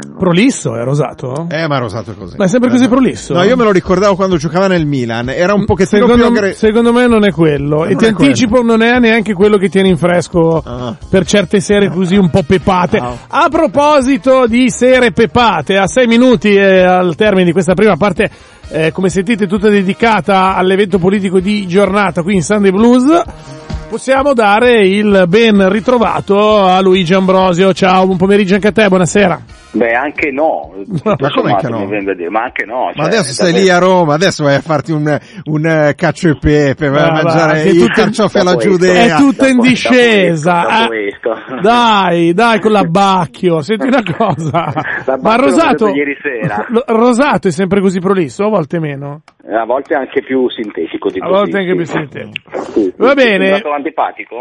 su... 0.00 0.16
Prolisso 0.16 0.76
è 0.76 0.84
Rosato? 0.84 1.46
Eh, 1.50 1.66
ma 1.66 1.78
Rosato 1.78 2.12
è 2.12 2.14
così. 2.14 2.36
Ma 2.36 2.44
è 2.44 2.48
sempre 2.48 2.70
così 2.70 2.88
prolisso? 2.88 3.34
No, 3.34 3.42
io 3.42 3.56
me 3.56 3.64
lo 3.64 3.72
ricordavo 3.72 4.14
quando 4.14 4.36
giocava 4.36 4.66
nel 4.66 4.86
Milan. 4.86 5.30
Era 5.30 5.54
un 5.54 5.64
pochettino 5.64 6.06
secondo, 6.06 6.26
più 6.30 6.36
aggre... 6.36 6.54
secondo 6.54 6.92
me 6.92 7.06
non 7.06 7.24
è 7.24 7.30
quello. 7.30 7.84
e 7.86 7.96
ti 7.96 8.06
anticipo, 8.06 8.60
quello. 8.60 8.76
non 8.76 8.82
è 8.82 8.98
neanche 8.98 9.32
quello 9.32 9.56
che 9.56 9.68
tiene 9.68 9.88
in 9.88 9.96
fresco 9.96 10.62
ah. 10.64 10.94
per 11.08 11.24
certe 11.24 11.60
serie 11.60 11.88
così 11.88 12.16
un 12.16 12.30
po' 12.30 12.42
pepate. 12.42 12.98
Ah. 12.98 13.16
A 13.28 13.48
proposito 13.48 14.46
di 14.46 14.70
sere 14.70 15.12
pepate, 15.12 15.76
a 15.76 15.86
sei 15.86 16.06
minuti 16.06 16.54
e 16.54 16.82
al 16.82 17.14
termine 17.14 17.44
di 17.44 17.52
questa 17.52 17.74
prima 17.74 17.96
parte 17.96 18.30
eh, 18.70 18.92
come 18.92 19.08
sentite 19.08 19.46
tutta 19.46 19.68
dedicata 19.68 20.54
all'evento 20.54 20.98
politico 20.98 21.40
di 21.40 21.66
giornata 21.66 22.22
qui 22.22 22.34
in 22.34 22.42
Sunday 22.42 22.70
Blues. 22.70 23.56
Possiamo 23.88 24.32
dare 24.34 24.86
il 24.86 25.24
ben 25.28 25.68
ritrovato 25.70 26.58
a 26.64 26.80
Luigi 26.80 27.14
Ambrosio. 27.14 27.72
Ciao, 27.72 28.04
buon 28.06 28.18
pomeriggio 28.18 28.54
anche 28.54 28.68
a 28.68 28.72
te, 28.72 28.88
buonasera. 28.88 29.40
Beh, 29.70 29.92
anche 29.92 30.30
no. 30.30 30.74
Ma 31.04 31.14
Tutto 31.14 31.28
com'è 31.40 31.54
che 31.56 31.66
sommato 31.66 31.68
no? 31.68 32.14
dire, 32.14 32.30
Ma 32.30 32.42
anche 32.44 32.64
no. 32.64 32.84
Ma 32.86 32.92
cioè, 32.94 33.04
adesso 33.04 33.32
stai 33.34 33.52
davvero- 33.52 33.64
lì 33.64 33.70
a 33.70 33.78
Roma, 33.78 34.14
adesso 34.14 34.42
vai 34.44 34.54
a 34.54 34.60
farti 34.60 34.92
un, 34.92 35.18
un 35.44 35.66
eh, 35.66 35.92
cacio 35.94 36.30
e 36.30 36.38
pepe, 36.40 36.88
vai 36.88 37.00
Va, 37.02 37.06
a 37.06 37.10
va, 37.12 37.22
mangiare 37.22 37.62
che 37.62 37.68
i 37.68 37.78
tutto- 37.78 37.92
carciofi 37.92 38.38
alla 38.38 38.56
giudea. 38.56 39.14
È 39.16 39.18
tutto 39.18 39.46
in 39.46 39.56
dopo- 39.56 39.68
discesa. 39.68 40.66
dopo 40.80 40.92
eh. 40.94 41.60
Dai, 41.60 42.32
dai, 42.32 42.60
con 42.60 42.72
l'abbacchio. 42.72 43.60
Senti 43.60 43.86
una 43.86 44.02
cosa. 44.16 44.72
L'abbacchio 45.04 45.20
Ma 45.20 45.34
Rosato, 45.36 45.88
ieri 45.88 46.16
sera. 46.22 46.66
Rosato 46.86 47.48
è 47.48 47.50
sempre 47.50 47.80
così 47.82 48.00
prolisso, 48.00 48.44
a 48.46 48.48
volte 48.48 48.80
meno. 48.80 49.20
A 49.50 49.64
volte 49.64 49.94
anche 49.94 50.22
più 50.22 50.48
sintetico 50.50 51.10
di 51.10 51.20
A 51.20 51.26
volte 51.28 51.58
anche 51.58 51.74
più 51.74 51.84
sintetico. 51.84 52.50
Sì, 52.72 52.92
Va 52.96 53.08
sì, 53.10 53.14
bene. 53.14 53.60
Antipatico? 53.78 54.34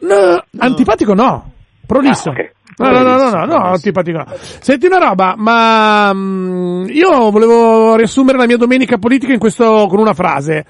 No, 0.00 0.42
antipatico 0.58 1.14
no. 1.14 1.50
Prolisso. 1.86 2.30
Ah, 2.30 2.32
ok. 2.32 2.50
No, 2.78 2.90
no, 2.90 3.00
no, 3.02 3.30
no, 3.30 3.44
no, 3.44 3.56
antipatico 3.72 4.18
no. 4.18 4.24
Senti 4.36 4.86
una 4.86 4.98
roba, 4.98 5.34
ma 5.36 6.12
mm, 6.12 6.86
io 6.88 7.30
volevo 7.30 7.96
riassumere 7.96 8.38
la 8.38 8.46
mia 8.46 8.56
domenica 8.56 8.98
politica 8.98 9.32
in 9.32 9.38
questo, 9.38 9.86
con 9.88 9.98
una 9.98 10.14
frase. 10.14 10.64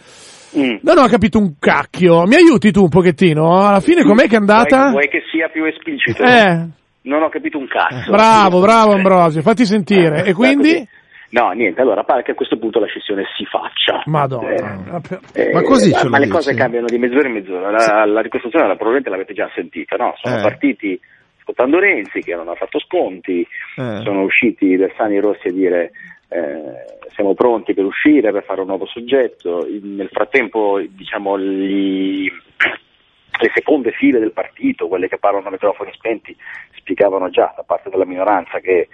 Mm. 0.59 0.77
Non 0.83 0.99
ho 0.99 1.07
capito 1.07 1.39
un 1.39 1.55
cacchio. 1.59 2.23
Mi 2.27 2.35
aiuti 2.37 2.71
tu 2.73 2.83
un 2.83 2.89
pochettino? 2.89 3.67
Alla 3.67 3.81
fine 3.81 4.03
com'è 4.05 4.27
che 4.29 4.35
è 4.35 4.39
andata? 4.39 4.79
Vuoi, 4.91 4.91
vuoi 4.91 5.09
che 5.09 5.23
sia 5.31 5.49
più 5.49 5.65
esplicito? 5.65 6.23
Eh, 6.23 6.67
Non 7.03 7.23
ho 7.23 7.29
capito 7.29 7.59
un 7.59 7.67
cazzo. 7.69 8.11
bravo, 8.11 8.61
bravo 8.61 8.93
Ambrosio, 8.93 9.41
fatti 9.43 9.65
sentire. 9.65 10.25
E 10.25 10.33
quindi? 10.35 10.87
No, 11.33 11.51
niente, 11.53 11.81
allora 11.81 12.05
pare 12.05 12.23
che 12.23 12.33
a 12.33 12.35
questo 12.35 12.59
punto 12.59 12.79
la 12.79 12.87
scissione 12.87 13.25
si 13.37 13.45
faccia. 13.47 14.03
Madonna. 14.05 15.01
Eh, 15.33 15.51
Ma 15.53 15.63
così 15.63 15.91
ce 15.93 16.05
lo 16.05 16.11
ma 16.11 16.19
le 16.19 16.25
dici? 16.27 16.37
cose 16.37 16.55
cambiano 16.55 16.87
di 16.87 16.99
mezz'ora 16.99 17.27
in 17.27 17.33
mezz'ora. 17.35 17.71
La, 17.71 18.05
la 18.05 18.21
ricostruzione 18.21 18.67
la- 18.67 18.75
probabilmente 18.75 19.09
l'avete 19.09 19.33
già 19.33 19.51
sentita, 19.55 19.97
no? 19.97 20.13
Sono 20.21 20.37
Eh. 20.39 20.43
partiti 20.43 21.01
ascoltando 21.39 21.79
Renzi 21.79 22.21
che 22.21 22.35
non 22.35 22.49
ha 22.49 22.55
fatto 22.55 22.79
sconti, 22.81 23.41
Eh. 23.77 24.01
sono 24.05 24.23
usciti 24.23 24.77
Bersani 24.77 25.17
e 25.17 25.21
Rossi 25.21 25.49
a 25.49 25.53
dire 25.53 25.93
eh, 26.29 27.09
siamo 27.15 27.33
pronti 27.35 27.73
per 27.75 27.85
uscire, 27.85 28.31
per 28.31 28.45
fare 28.45 28.61
un 28.61 28.67
nuovo 28.67 28.85
soggetto. 28.87 29.67
In- 29.67 29.97
nel 29.97 30.09
frattempo, 30.13 30.81
diciamo, 30.87 31.39
gli- 31.39 32.31
le 33.41 33.51
seconde 33.55 33.91
file 33.93 34.19
del 34.19 34.33
partito, 34.33 34.87
quelle 34.87 35.09
che 35.09 35.19
parlano 35.19 35.49
a 35.49 35.51
microfoni 35.51 35.91
spenti, 35.95 36.37
spiegavano 36.77 37.31
già 37.31 37.53
da 37.57 37.63
parte 37.65 37.89
della 37.91 38.05
minoranza 38.07 38.61
che 38.61 38.89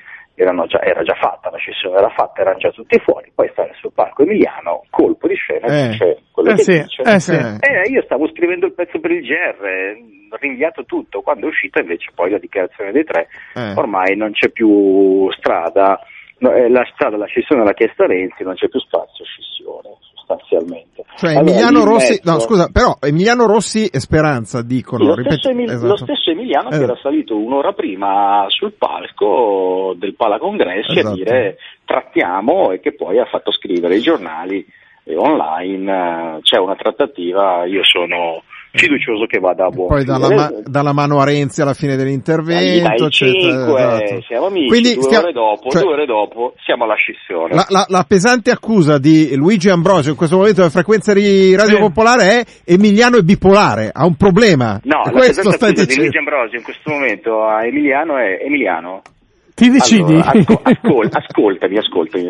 già- 0.66 0.83
era 0.83 1.03
già 1.03 1.14
fatta, 1.14 1.51
la 1.51 1.57
scissione 1.59 1.96
era 1.98 2.09
fatta, 2.11 2.40
erano 2.42 2.59
già 2.59 2.70
tutti 2.70 2.98
fuori, 3.01 3.31
poi 3.35 3.48
stare 3.53 3.74
sul 3.81 3.92
palco 3.92 4.22
Emiliano, 4.22 4.85
colpo 4.90 5.27
di 5.27 5.35
scena, 5.35 5.66
Eh. 5.66 5.88
dice 5.90 6.18
quello 6.31 6.51
Eh 6.51 6.55
che 6.55 6.62
sì, 6.62 6.83
dice. 6.83 7.03
eh 7.03 7.20
sì. 7.20 7.35
Eh. 7.35 7.90
Io 7.90 8.03
stavo 8.03 8.29
scrivendo 8.29 8.66
il 8.66 8.72
pezzo 8.74 9.01
per 9.01 9.11
il 9.11 9.22
GR, 9.22 10.37
rinviato 10.40 10.85
tutto, 10.85 11.22
quando 11.22 11.46
è 11.46 11.48
uscita 11.48 11.81
invece 11.81 12.11
poi 12.14 12.31
la 12.31 12.38
dichiarazione 12.38 12.92
dei 12.92 13.05
tre, 13.05 13.29
Eh. 13.55 13.72
ormai 13.77 14.16
non 14.16 14.33
c'è 14.33 14.48
più 14.51 15.31
strada, 15.33 15.98
no, 16.38 16.53
eh, 16.53 16.68
la 16.68 16.87
strada 16.92 17.16
della 17.16 17.27
scissione 17.27 17.64
l'ha 17.64 17.72
chiesta 17.72 18.07
Renzi, 18.07 18.42
non 18.44 18.55
c'è 18.55 18.68
più 18.68 18.79
spazio 18.81 19.24
scissione 19.24 19.96
sostanzialmente. 20.29 21.05
Cioè 21.17 21.31
Allora, 21.31 21.51
Emiliano 21.51 21.85
Rossi, 21.85 22.11
mezzo- 22.12 22.31
no 22.31 22.38
scusa, 22.41 22.69
però 22.71 22.97
Emiliano 23.01 23.47
Rossi 23.47 23.87
e 23.87 23.99
Speranza 24.01 24.61
sì, 24.61 24.67
dicono, 24.67 25.05
lo, 25.05 25.14
ripeti- 25.14 25.37
stesso 25.37 25.51
Emil- 25.51 25.71
esatto. 25.71 25.87
lo 25.87 25.97
stesso 25.97 26.31
Emiliano 26.31 26.69
che 26.69 26.77
Eh. 26.77 26.83
era 26.83 26.97
salito 27.03 27.37
un'ora 27.37 27.73
prima 27.73 28.45
sul 28.49 28.73
palco 28.73 29.95
del 29.97 30.14
Palacongressi 30.14 30.99
Esatto. 30.99 31.14
a 31.14 31.17
dire 31.17 31.57
trattiamo 31.85 32.71
e 32.73 32.81
che 32.81 32.95
poi 32.95 33.19
ha 33.19 33.25
fatto 33.25 33.51
scrivere 33.53 33.95
ai 33.95 34.01
giornali 34.01 34.64
e 35.05 35.17
online 35.17 36.37
eh, 36.37 36.41
c'è 36.43 36.59
una 36.59 36.77
trattativa, 36.77 37.64
io 37.64 37.81
sono 37.83 38.43
fiducioso 38.72 39.24
che 39.26 39.38
vada 39.38 39.66
a 39.66 39.70
buon 39.70 39.88
Poi 39.88 40.04
dalla, 40.04 40.28
ma- 40.28 40.52
dalla 40.64 40.92
mano 40.92 41.20
a 41.20 41.24
Renzi 41.24 41.62
alla 41.62 41.74
fine 41.74 41.96
dell'intervento, 41.96 42.87
dai 42.88 42.96
eccetera, 43.07 43.09
5 43.11 43.81
esatto. 43.81 44.22
siamo 44.26 44.46
amici, 44.46 44.66
Quindi 44.68 44.94
due 44.94 45.02
stia- 45.02 45.18
ore 45.20 45.33
dopo, 45.33 45.70
cioè, 45.70 45.83
due 45.83 45.92
ore 45.92 46.07
dopo 46.07 46.54
siamo 46.64 46.85
alla 46.85 46.94
scissione. 46.96 47.54
La, 47.54 47.66
la- 47.68 47.87
la 47.88 48.04
pesante 48.07 48.50
accusa 48.50 48.98
di 48.98 49.35
Luigi 49.35 49.68
Ambrosio 49.70 50.11
in 50.11 50.16
questo 50.16 50.37
momento 50.37 50.61
delle 50.61 50.72
frequenze 50.72 51.14
di 51.14 51.54
Radio 51.57 51.76
Sì. 51.76 51.83
Popolare 51.83 52.40
è 52.40 52.44
Emiliano 52.64 53.16
è 53.16 53.22
bipolare, 53.22 53.90
ha 53.92 54.04
un 54.04 54.16
problema. 54.16 54.78
No, 54.85 55.02
la 55.04 55.11
presenza 55.11 55.50
stai 55.52 55.70
scusa 55.70 55.72
di 55.72 55.74
dicendo. 55.87 56.00
Luigi 56.02 56.18
Ambrosio 56.18 56.59
in 56.59 56.64
questo 56.64 56.90
momento 56.90 57.42
a 57.44 57.64
Emiliano 57.64 58.16
è 58.18 58.38
Emiliano. 58.44 59.02
Ti 59.59 59.71
decidi? 59.71 60.12
Allora, 60.12 60.31
asco- 60.31 60.61
ascol- 60.62 61.09
ascoltami, 61.11 61.79
ascoltami. 61.79 62.25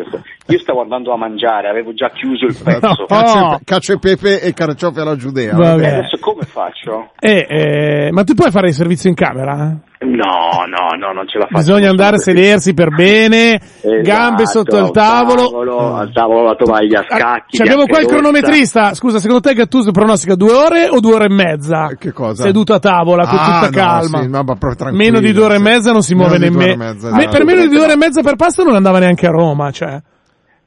Io 0.47 0.57
stavo 0.59 0.81
andando 0.81 1.13
a 1.13 1.17
mangiare, 1.17 1.69
avevo 1.69 1.93
già 1.93 2.09
chiuso 2.09 2.45
il 2.45 2.57
pezzo. 2.61 2.87
No. 2.87 3.05
Cacio, 3.05 3.37
Oh. 3.45 3.53
e- 3.53 3.59
cacio 3.63 3.93
e 3.93 3.99
pepe 3.99 4.41
e 4.41 4.51
carciofi 4.53 4.99
alla 4.99 5.15
giudea. 5.15 5.55
Va 5.55 5.75
vabbè. 5.75 5.87
Adesso 5.99 6.17
come 6.19 6.41
faccio? 6.41 7.11
Eh, 7.19 7.45
eh, 7.47 8.09
ma 8.11 8.23
tu 8.23 8.33
puoi 8.33 8.49
fare 8.49 8.69
il 8.69 8.73
servizio 8.73 9.09
in 9.09 9.15
camera? 9.15 9.77
No, 10.01 10.63
no, 10.65 10.95
no, 10.97 11.11
non 11.11 11.27
ce 11.27 11.37
la 11.39 11.45
faccio. 11.47 11.57
Bisogna 11.57 11.89
andare 11.89 12.15
a 12.15 12.19
sedersi 12.19 12.73
per 12.73 12.87
bene, 12.89 13.55
Esatto, 13.55 14.01
gambe 14.01 14.45
sotto 14.45 14.77
il 14.77 14.83
al 14.83 14.91
tavolo. 14.91 15.95
Al 15.97 16.13
tavolo 16.13 16.43
la 16.43 16.55
tovaglia 16.55 16.99
a 17.01 17.03
scacchi. 17.03 17.57
Ci 17.57 17.61
abbiamo 17.63 17.85
qua 17.85 17.99
il 17.99 18.05
cronometrista. 18.07 18.93
Scusa, 18.93 19.19
secondo 19.19 19.41
te 19.41 19.53
Gattuso 19.53 19.91
pronostica 19.91 20.35
due 20.35 20.53
ore 20.53 20.87
o 20.87 21.01
due 21.01 21.15
ore 21.15 21.25
e 21.25 21.33
mezza? 21.33 21.89
Che 21.99 22.13
cosa? 22.13 22.43
Seduto 22.43 22.73
a 22.73 22.79
tavola 22.79 23.27
con 23.27 23.37
Ah, 23.37 23.43
tutta 23.43 23.65
no, 23.65 23.87
calma. 23.87 24.21
sì, 24.21 24.29
tranquillo, 24.29 24.91
meno 24.93 25.19
di 25.19 25.33
due 25.33 25.43
ore 25.43 25.55
e 25.55 25.59
mezza 25.59 25.91
non 25.91 26.01
si 26.01 26.15
muove 26.15 26.37
nemmeno. 26.37 26.91
esatto. 26.91 27.29
per 27.29 27.43
meno 27.43 27.59
di 27.61 27.67
due 27.67 27.81
ore 27.81 27.91
e 27.91 27.95
no. 27.95 28.05
mezza 28.05 28.21
per 28.21 28.35
pasto 28.37 28.63
non 28.63 28.75
andava 28.75 28.99
neanche 28.99 29.27
a 29.27 29.31
Roma, 29.31 29.69
cioè. 29.71 30.01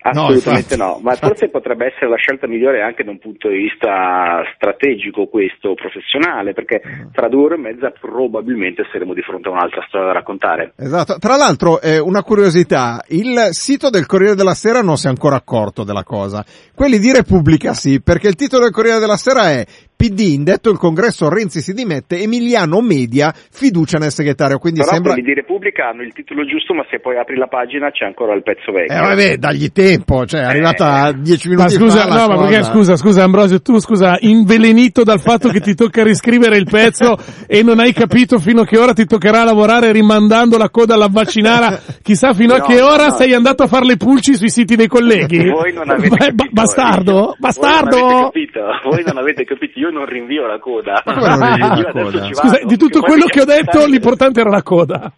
Assolutamente 0.02 0.76
No, 0.76 0.84
no, 0.84 1.00
ma 1.02 1.14
forse 1.16 1.48
potrebbe 1.48 1.86
essere 1.86 2.08
la 2.08 2.16
scelta 2.16 2.46
migliore 2.46 2.82
anche 2.82 3.04
da 3.04 3.10
un 3.10 3.18
punto 3.18 3.48
di 3.48 3.56
vista 3.56 4.42
strategico 4.54 5.26
questo, 5.26 5.74
professionale, 5.74 6.52
perché 6.52 6.80
tra 7.12 7.28
due 7.28 7.44
ore 7.44 7.54
e 7.54 7.58
mezza 7.58 7.90
probabilmente 7.90 8.84
saremo 8.90 9.14
di 9.14 9.22
fronte 9.22 9.48
a 9.48 9.52
un'altra 9.52 9.84
storia 9.86 10.08
da 10.08 10.12
raccontare. 10.12 10.72
Esatto. 10.76 11.18
Tra 11.18 11.36
l'altro, 11.36 11.80
eh, 11.80 11.98
una 11.98 12.22
curiosità, 12.22 13.02
il 13.08 13.48
sito 13.50 13.90
del 13.90 14.06
Corriere 14.06 14.34
della 14.34 14.54
Sera 14.54 14.82
non 14.82 14.96
si 14.96 15.06
è 15.06 15.08
ancora 15.08 15.36
accorto 15.36 15.84
della 15.84 16.04
cosa. 16.04 16.44
Quelli 16.74 16.98
di 16.98 17.12
Repubblica 17.12 17.72
sì, 17.72 18.00
perché 18.02 18.28
il 18.28 18.34
titolo 18.34 18.64
del 18.64 18.72
Corriere 18.72 18.98
della 18.98 19.16
Sera 19.16 19.50
è 19.50 19.64
PD, 19.96 20.20
indetto 20.34 20.70
il 20.70 20.78
congresso 20.78 21.28
Renzi 21.28 21.60
si 21.60 21.72
dimette, 21.72 22.18
Emiliano 22.20 22.80
Media, 22.80 23.32
fiducia 23.32 23.98
nel 23.98 24.10
segretario. 24.10 24.58
Quindi 24.58 24.80
Però 24.80 24.92
sembra... 24.92 25.12
quelli 25.12 25.26
di 25.28 25.34
Repubblica 25.34 25.88
hanno 25.88 26.02
il 26.02 26.12
titolo 26.12 26.44
giusto, 26.44 26.74
ma 26.74 26.84
se 26.90 26.98
poi 26.98 27.16
apri 27.18 27.36
la 27.36 27.46
pagina 27.46 27.90
c'è 27.90 28.04
ancora 28.04 28.34
il 28.34 28.42
pezzo 28.42 28.72
vecchio. 28.72 28.96
Eh 28.96 29.00
vabbè, 29.00 29.36
dagli 29.36 29.68
tempo, 29.70 30.26
cioè 30.26 30.40
è 30.40 30.44
arrivata 30.44 31.02
a 31.02 31.12
10 31.12 31.48
Ma 31.50 31.54
minuti 31.54 31.74
scusa, 31.74 32.00
fa 32.02 32.08
la 32.08 32.26
no, 32.26 32.34
ma 32.34 32.46
perché 32.48 32.64
scusa, 32.64 32.96
scusa 32.96 33.22
Ambrosio, 33.22 33.60
tu 33.62 33.78
scusa, 33.78 34.16
invelenito 34.20 35.04
dal 35.04 35.20
fatto 35.20 35.48
che 35.50 35.60
ti 35.60 35.74
tocca 35.74 36.02
riscrivere 36.02 36.56
il 36.56 36.66
pezzo 36.68 37.16
e 37.46 37.62
non 37.62 37.78
hai 37.78 37.92
capito 37.92 38.38
fino 38.38 38.62
a 38.62 38.66
che 38.66 38.78
ora 38.78 38.92
ti 38.92 39.04
toccherà 39.06 39.44
lavorare 39.44 39.92
rimandando 39.92 40.58
la 40.58 40.68
coda 40.70 40.94
alla 40.94 41.08
vaccinara, 41.08 41.78
chissà 42.02 42.34
fino 42.34 42.54
a 42.54 42.58
No, 42.58 42.64
che 42.64 42.80
ora 42.80 43.06
no. 43.06 43.12
sei 43.14 43.34
andato 43.34 43.62
a 43.62 43.66
fare 43.68 43.84
le 43.86 43.96
pulci 43.96 44.34
sui 44.34 44.48
siti 44.50 44.74
dei 44.74 44.88
colleghi. 44.88 45.48
Voi 45.48 45.72
non 45.72 45.88
avete 45.90 46.08
Ba- 46.08 46.16
capito. 46.16 46.34
ba- 46.34 46.50
bastardo, 46.62 47.12
Voi 47.12 47.34
bastardo. 47.38 47.96
non 47.98 48.06
avete 48.08 48.22
capito, 48.24 48.60
voi 48.90 49.02
non 49.04 49.16
avete 49.18 49.44
capito, 49.44 49.78
io 49.78 49.90
non 49.92 50.06
rinvio 50.06 50.46
la 50.46 50.58
coda. 50.58 51.02
Ma 51.04 51.14
come 51.14 51.28
non 51.36 51.56
rinvii 51.56 51.82
la 51.82 51.92
coda? 51.92 52.34
Scusa, 52.34 52.52
vado, 52.54 52.66
di 52.66 52.76
tutto 52.76 53.00
quello 53.00 53.26
che 53.26 53.40
ho 53.40 53.44
detto, 53.44 53.86
l'importante 53.86 54.40
era 54.40 54.50
la 54.50 54.62
coda. 54.62 55.12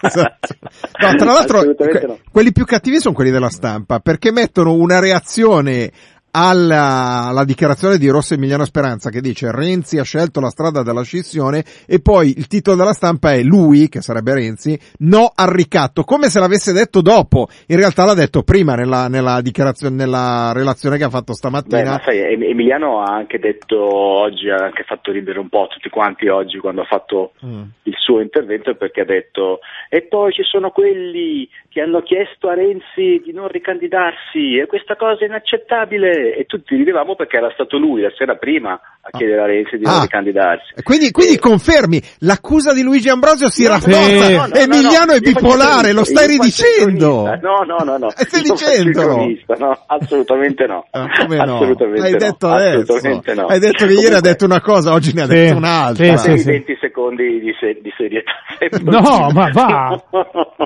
Esatto. 0.00 0.48
No, 1.00 1.14
tra 1.16 1.32
l'altro, 1.32 1.74
que- 1.74 2.06
no. 2.06 2.18
quelli 2.30 2.52
più 2.52 2.64
cattivi 2.64 3.00
sono 3.00 3.14
quelli 3.14 3.30
della 3.30 3.48
stampa, 3.48 4.00
perché 4.00 4.30
mettono 4.30 4.74
una 4.74 5.00
reazione 5.00 5.90
alla, 6.32 7.26
alla 7.28 7.44
dichiarazione 7.44 7.98
di 7.98 8.08
Rosso 8.08 8.34
Emiliano 8.34 8.64
Speranza 8.64 9.10
che 9.10 9.20
dice 9.20 9.50
Renzi 9.50 9.98
ha 9.98 10.04
scelto 10.04 10.40
la 10.40 10.50
strada 10.50 10.82
della 10.82 11.02
scissione 11.02 11.64
e 11.86 12.00
poi 12.00 12.28
il 12.36 12.46
titolo 12.46 12.76
della 12.76 12.92
stampa 12.92 13.32
è 13.32 13.42
lui, 13.42 13.88
che 13.88 14.00
sarebbe 14.00 14.34
Renzi, 14.34 14.78
no 15.00 15.30
al 15.34 15.48
ricatto, 15.48 16.04
come 16.04 16.28
se 16.28 16.38
l'avesse 16.40 16.72
detto 16.72 17.00
dopo. 17.00 17.48
In 17.68 17.76
realtà 17.76 18.04
l'ha 18.04 18.14
detto 18.14 18.42
prima 18.42 18.74
nella, 18.74 19.08
nella 19.08 19.40
dichiarazione, 19.40 19.94
nella 19.96 20.52
relazione 20.54 20.96
che 20.96 21.04
ha 21.04 21.10
fatto 21.10 21.32
Beh, 21.32 21.34
stamattina. 21.34 21.90
ma 21.90 22.02
sai, 22.04 22.18
Em- 22.18 22.42
Emiliano 22.42 23.00
ha 23.00 23.14
anche 23.14 23.38
detto 23.38 23.78
oggi, 23.78 24.48
ha 24.50 24.56
anche 24.56 24.84
fatto 24.84 25.10
ridere 25.12 25.38
un 25.38 25.48
po' 25.48 25.66
tutti 25.70 25.88
quanti 25.88 26.28
oggi 26.28 26.58
quando 26.58 26.82
ha 26.82 26.86
fatto 26.86 27.32
Mm. 27.44 27.62
il 27.84 27.94
suo 27.96 28.20
intervento 28.20 28.74
perché 28.74 29.00
ha 29.00 29.04
detto 29.04 29.60
e 29.88 30.02
poi 30.02 30.32
ci 30.32 30.42
sono 30.42 30.70
quelli 30.70 31.48
che 31.70 31.80
hanno 31.80 32.02
chiesto 32.02 32.48
a 32.48 32.54
Renzi 32.54 33.22
di 33.24 33.32
non 33.32 33.46
ricandidarsi 33.46 34.58
e 34.58 34.66
questa 34.66 34.96
cosa 34.96 35.22
è 35.22 35.26
inaccettabile 35.28 36.34
e 36.34 36.44
tutti 36.44 36.74
ridevamo 36.74 37.14
perché 37.14 37.36
era 37.36 37.48
stato 37.54 37.78
lui 37.78 38.00
la 38.02 38.10
sera 38.18 38.34
prima 38.34 38.72
a 38.72 39.16
chiedere 39.16 39.40
a 39.40 39.46
Renzi 39.46 39.76
di 39.76 39.84
Ah. 39.86 39.92
non 39.92 40.00
ricandidarsi. 40.02 40.74
Quindi, 40.82 41.12
quindi 41.12 41.34
Eh, 41.34 41.38
confermi, 41.38 42.02
l'accusa 42.20 42.74
di 42.74 42.82
Luigi 42.82 43.08
Ambrosio 43.08 43.48
si 43.50 43.62
No, 43.62 43.68
rafforza. 43.70 43.98
no, 44.00 44.28
no, 44.28 44.36
no, 44.40 44.46
no, 44.48 44.54
Emiliano 44.54 45.12
no, 45.12 45.12
è 45.12 45.20
bipolare, 45.20 45.92
lo 45.92 46.02
stai 46.04 46.26
ridicendo. 46.26 47.38
No, 47.40 47.62
no, 47.64 47.76
no, 47.84 47.96
no. 47.98 48.10
Stai 48.18 48.42
dicendolo. 48.42 49.26
No, 49.56 49.78
assolutamente 49.86 50.66
no. 50.66 50.86
Ah, 50.90 51.06
come 51.20 51.36
no? 51.36 51.54
Assolutamente 51.54 52.00
L'hai 52.00 52.12
no. 52.12 52.18
detto 52.18 52.48
adesso. 52.48 52.80
Assolutamente 52.80 53.34
no. 53.34 53.46
Hai 53.46 53.58
detto 53.60 53.86
che 53.86 53.92
ieri 53.92 53.96
ha 53.98 54.02
Comunque- 54.06 54.28
detto 54.30 54.44
una 54.44 54.60
cosa, 54.60 54.92
oggi 54.92 55.12
ne 55.14 55.22
ha 55.22 55.26
Sì, 55.26 55.34
detto 55.34 55.56
un'altra. 55.56 56.04
sì, 56.04 56.10
Fatemi 56.16 56.38
sì. 56.38 56.46
20 56.50 56.76
secondi 56.80 57.38
di, 57.40 57.54
se- 57.60 57.78
di 57.80 57.92
serietà. 57.96 58.32
se 58.58 58.68
No, 58.82 59.30
ma 59.32 59.50
va. 59.52 60.02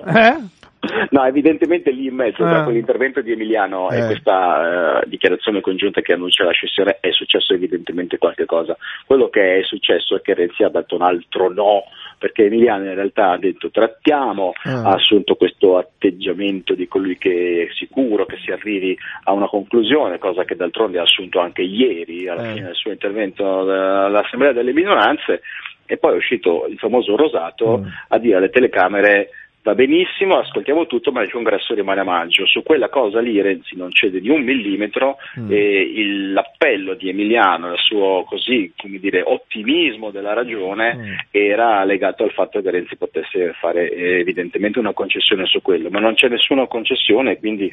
Eh? 0.06 0.62
No, 1.10 1.24
evidentemente 1.24 1.90
lì 1.90 2.06
in 2.06 2.14
mezzo 2.14 2.42
tra 2.44 2.60
Eh. 2.60 2.64
quell'intervento 2.64 3.20
di 3.20 3.32
Emiliano 3.32 3.90
Eh. 3.90 3.98
e 3.98 4.06
questa 4.06 5.02
eh, 5.02 5.08
dichiarazione 5.08 5.60
congiunta 5.60 6.00
che 6.00 6.12
annuncia 6.12 6.44
la 6.44 6.52
scissione 6.52 6.98
è 7.00 7.10
successo 7.10 7.54
evidentemente 7.54 8.18
qualche 8.18 8.44
cosa. 8.46 8.76
Quello 9.06 9.28
che 9.28 9.58
è 9.58 9.62
successo 9.64 10.16
è 10.16 10.20
che 10.20 10.34
Renzi 10.34 10.62
ha 10.62 10.68
dato 10.68 10.94
un 10.94 11.02
altro 11.02 11.52
no, 11.52 11.84
perché 12.18 12.44
Emiliano 12.44 12.84
in 12.84 12.94
realtà 12.94 13.30
ha 13.32 13.38
detto 13.38 13.70
trattiamo, 13.70 14.52
Ah. 14.64 14.82
ha 14.90 14.94
assunto 14.94 15.34
questo 15.36 15.76
atteggiamento 15.76 16.74
di 16.74 16.86
colui 16.88 17.18
che 17.18 17.66
è 17.68 17.74
sicuro 17.74 18.24
che 18.26 18.36
si 18.44 18.50
arrivi 18.50 18.96
a 19.24 19.32
una 19.32 19.46
conclusione, 19.48 20.18
cosa 20.18 20.44
che 20.44 20.56
d'altronde 20.56 20.98
ha 20.98 21.02
assunto 21.02 21.40
anche 21.40 21.62
ieri 21.62 22.28
alla 22.28 22.48
Eh. 22.48 22.52
fine 22.54 22.66
del 22.66 22.74
suo 22.74 22.90
intervento 22.90 23.60
all'Assemblea 23.60 24.52
delle 24.52 24.72
minoranze 24.72 25.42
e 25.86 25.98
poi 25.98 26.14
è 26.14 26.16
uscito 26.16 26.66
il 26.68 26.78
famoso 26.78 27.14
Rosato 27.16 27.78
Mm. 27.78 27.84
a 28.08 28.18
dire 28.18 28.36
alle 28.36 28.48
telecamere 28.50 29.28
va 29.64 29.74
benissimo, 29.74 30.36
ascoltiamo 30.38 30.86
tutto, 30.86 31.10
ma 31.10 31.22
il 31.22 31.30
congresso 31.32 31.72
rimane 31.74 32.00
a 32.00 32.04
maggio. 32.04 32.46
Su 32.46 32.62
quella 32.62 32.90
cosa 32.90 33.20
lì 33.20 33.40
Renzi 33.40 33.76
non 33.76 33.90
cede 33.92 34.20
di 34.20 34.28
un 34.28 34.42
millimetro 34.42 35.16
Mm. 35.40 35.50
e 35.50 35.80
il- 35.80 36.32
l'appello 36.32 36.94
di 36.94 37.08
Emiliano, 37.08 37.72
il 37.72 37.78
suo 37.78 38.24
così, 38.28 38.72
come 38.76 38.98
dire, 38.98 39.22
ottimismo 39.24 40.10
della 40.10 40.34
ragione 40.34 40.94
Mm. 40.94 41.12
era 41.30 41.82
legato 41.84 42.24
al 42.24 42.32
fatto 42.32 42.60
che 42.60 42.70
Renzi 42.70 42.96
potesse 42.96 43.52
fare 43.58 43.90
eh, 43.90 44.18
evidentemente 44.20 44.78
una 44.78 44.92
concessione 44.92 45.46
su 45.46 45.62
quello, 45.62 45.88
ma 45.88 45.98
non 45.98 46.14
c'è 46.14 46.28
nessuna 46.28 46.66
concessione, 46.66 47.38
quindi 47.38 47.72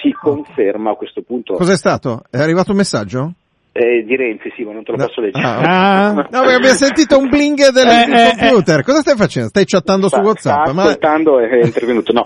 si 0.00 0.10
conferma 0.12 0.92
a 0.92 0.94
questo 0.94 1.20
punto 1.20 1.52
Cos'è 1.54 1.76
stato? 1.76 2.22
È 2.30 2.38
arrivato 2.38 2.70
un 2.70 2.78
messaggio? 2.78 3.32
Eh, 3.72 4.02
di 4.04 4.16
Renzi, 4.16 4.52
sì, 4.56 4.64
ma 4.64 4.72
non 4.72 4.82
te 4.84 4.90
lo 4.92 4.96
No. 4.98 5.06
posso 5.06 5.20
leggere. 5.20 5.44
Ah, 5.46 6.06
Ah. 6.06 6.12
No, 6.12 6.22
perché 6.24 6.54
abbiamo 6.54 6.74
sentito 6.76 7.18
un 7.18 7.28
bling 7.28 7.68
del 7.70 7.86
Eh, 7.86 8.00
eh, 8.02 8.36
computer. 8.38 8.82
Cosa 8.82 9.00
stai 9.00 9.16
facendo? 9.16 9.48
Stai 9.48 9.64
chattando 9.64 10.08
su 10.08 10.16
sta, 10.16 10.24
WhatsApp? 10.24 10.62
sta 10.64 10.72
Ma 10.74 10.82
ascoltando 10.82 11.38
e 11.40 11.48
è 11.48 11.64
intervenuto. 11.64 12.12
No, 12.12 12.22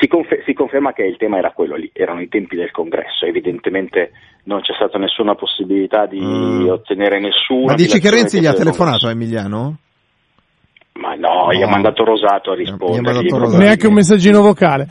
si, 0.00 0.06
confe- 0.08 0.42
si 0.44 0.52
conferma 0.52 0.92
che 0.92 1.02
il 1.04 1.16
tema 1.16 1.38
era 1.38 1.52
quello 1.52 1.74
lì, 1.76 1.90
erano 1.92 2.20
i 2.20 2.28
tempi 2.28 2.54
del 2.56 2.70
congresso. 2.70 3.24
Evidentemente 3.24 4.10
non 4.44 4.60
c'è 4.60 4.72
stata 4.74 4.98
nessuna 4.98 5.34
possibilità 5.34 6.06
di 6.06 6.20
Mm. 6.20 6.68
ottenere 6.68 7.18
nessuna. 7.20 7.72
Ma 7.72 7.74
dici 7.74 7.98
che 8.00 8.10
Renzi 8.10 8.40
gli 8.40 8.46
ha 8.46 8.52
telefonato 8.54 9.06
a. 9.06 9.10
Emiliano? 9.10 9.76
Ma 10.94 11.14
no, 11.14 11.52
gli 11.52 11.62
ha 11.62 11.66
No. 11.66 11.70
mandato 11.70 12.04
Rosato 12.04 12.50
a 12.50 12.54
rispondere. 12.54 13.22
Neanche 13.56 13.86
un 13.86 13.94
messaggino 13.94 14.40
vocale. 14.42 14.88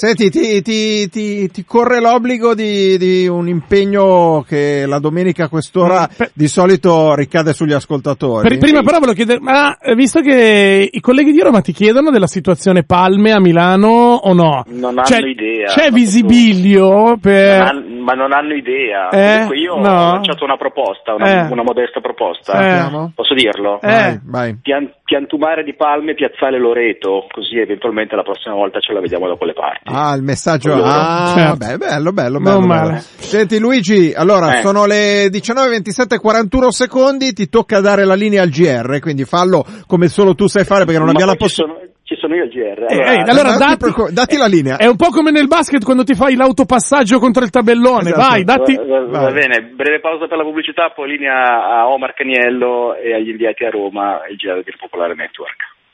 Senti, 0.00 0.30
ti, 0.30 0.62
ti- 0.62 1.10
ti- 1.10 1.50
ti 1.50 1.62
corre 1.66 2.00
l'obbligo 2.00 2.54
di, 2.54 2.96
di 2.96 3.26
un 3.28 3.48
impegno 3.48 4.42
che 4.48 4.84
la 4.86 4.98
domenica 4.98 5.44
a 5.44 5.48
quest'ora 5.50 6.08
Mm, 6.10 6.16
per- 6.16 6.30
di 6.32 6.48
solito 6.48 7.14
ricade 7.14 7.52
sugli 7.52 7.74
ascoltatori. 7.74 8.48
Per- 8.48 8.56
prima 8.58 8.80
però 8.82 8.94
volevo 8.98 9.12
chiedere, 9.12 9.40
ma 9.40 9.76
eh, 9.76 9.94
visto 9.94 10.20
che 10.22 10.88
i 10.90 11.00
colleghi 11.00 11.32
di 11.32 11.40
Roma 11.42 11.60
ti 11.60 11.72
chiedono 11.72 12.08
della 12.10 12.26
situazione 12.26 12.82
Palme 12.84 13.32
a 13.32 13.40
Milano 13.40 13.88
o 14.14 14.32
no? 14.32 14.64
Non 14.68 14.96
hanno 14.96 15.04
Cioè, 15.04 15.20
idea. 15.28 15.66
C'è 15.66 15.90
visibilio 15.90 17.18
per... 17.20 17.58
Non 17.58 17.66
han- 17.66 17.98
ma 18.00 18.12
non 18.14 18.32
hanno 18.32 18.54
idea. 18.54 19.10
Eh? 19.10 19.32
Comunque 19.34 19.58
io 19.58 19.74
No. 19.76 19.80
ho 19.90 20.12
lanciato 20.14 20.44
una 20.44 20.56
proposta, 20.56 21.12
una, 21.14 21.46
Eh. 21.46 21.52
una 21.52 21.62
modesta 21.62 22.00
proposta. 22.00 22.86
Eh. 22.86 23.10
Posso 23.14 23.34
dirlo? 23.34 23.78
Eh. 23.82 23.86
Vai, 23.88 24.20
vai. 24.24 24.56
Pian- 24.62 24.90
piantumare 25.04 25.62
di 25.62 25.74
palme, 25.74 26.14
piazzale 26.14 26.58
Loreto, 26.58 27.26
così 27.30 27.58
eventualmente 27.58 28.16
la 28.16 28.22
prossima 28.22 28.54
volta 28.54 28.80
ce 28.80 28.92
la 28.94 29.00
vediamo 29.00 29.28
da 29.28 29.34
quelle 29.34 29.52
parti. 29.52 29.89
Ah, 29.92 30.14
il 30.14 30.22
messaggio. 30.22 30.72
Ah, 30.84 31.32
Certo. 31.36 31.56
beh, 31.56 31.76
bello, 31.78 32.12
bello, 32.12 32.38
Non 32.38 32.42
bello. 32.42 32.66
male. 32.66 32.88
bello. 32.90 33.00
Senti 33.18 33.58
Luigi, 33.58 34.12
allora 34.14 34.58
Eh. 34.58 34.62
sono 34.62 34.86
le 34.86 35.28
19:27 35.28 36.18
41 36.18 36.70
secondi, 36.70 37.32
ti 37.32 37.48
tocca 37.48 37.80
dare 37.80 38.04
la 38.04 38.14
linea 38.14 38.42
al 38.42 38.48
GR, 38.48 38.98
quindi 39.00 39.24
fallo 39.24 39.64
come 39.86 40.08
solo 40.08 40.34
tu 40.34 40.46
sai 40.46 40.64
fare 40.64 40.84
perché 40.84 40.98
non 40.98 41.06
Ma 41.06 41.12
abbiamo 41.12 41.30
la 41.32 41.36
possibilità. 41.36 41.78
sono, 41.78 41.88
ci 42.02 42.16
sono 42.16 42.34
io 42.34 42.42
al 42.42 42.48
GR. 42.48 42.58
Eh, 42.58 42.94
Allora, 42.94 43.12
eh, 43.12 43.30
allora 43.30 43.48
non 43.56 43.76
ti 44.06 44.12
datti, 44.12 44.36
la 44.36 44.46
linea. 44.46 44.76
È 44.76 44.86
un 44.86 44.96
po' 44.96 45.10
come 45.10 45.30
nel 45.30 45.46
basket 45.46 45.84
quando 45.84 46.02
ti 46.02 46.14
fai 46.14 46.34
l'autopassaggio 46.34 47.18
contro 47.20 47.44
il 47.44 47.50
tabellone. 47.50 48.10
Esatto. 48.10 48.28
Vai, 48.28 48.44
datti. 48.44 48.74
va, 48.74 48.82
va- 48.84 49.06
va 49.06 49.20
vai. 49.30 49.32
bene, 49.32 49.62
breve 49.74 50.00
pausa 50.00 50.26
per 50.26 50.36
la 50.38 50.42
pubblicità, 50.44 50.90
poi 50.94 51.08
linea 51.10 51.44
a 51.78 51.88
Omar 51.88 52.14
Caniello 52.14 52.94
e 52.96 53.14
agli 53.14 53.28
inviati 53.30 53.64
a 53.64 53.70
Roma, 53.70 54.22
il 54.28 54.36
GR 54.36 54.62
del 54.64 54.74
Popolare 54.78 55.14
Network. 55.14 55.69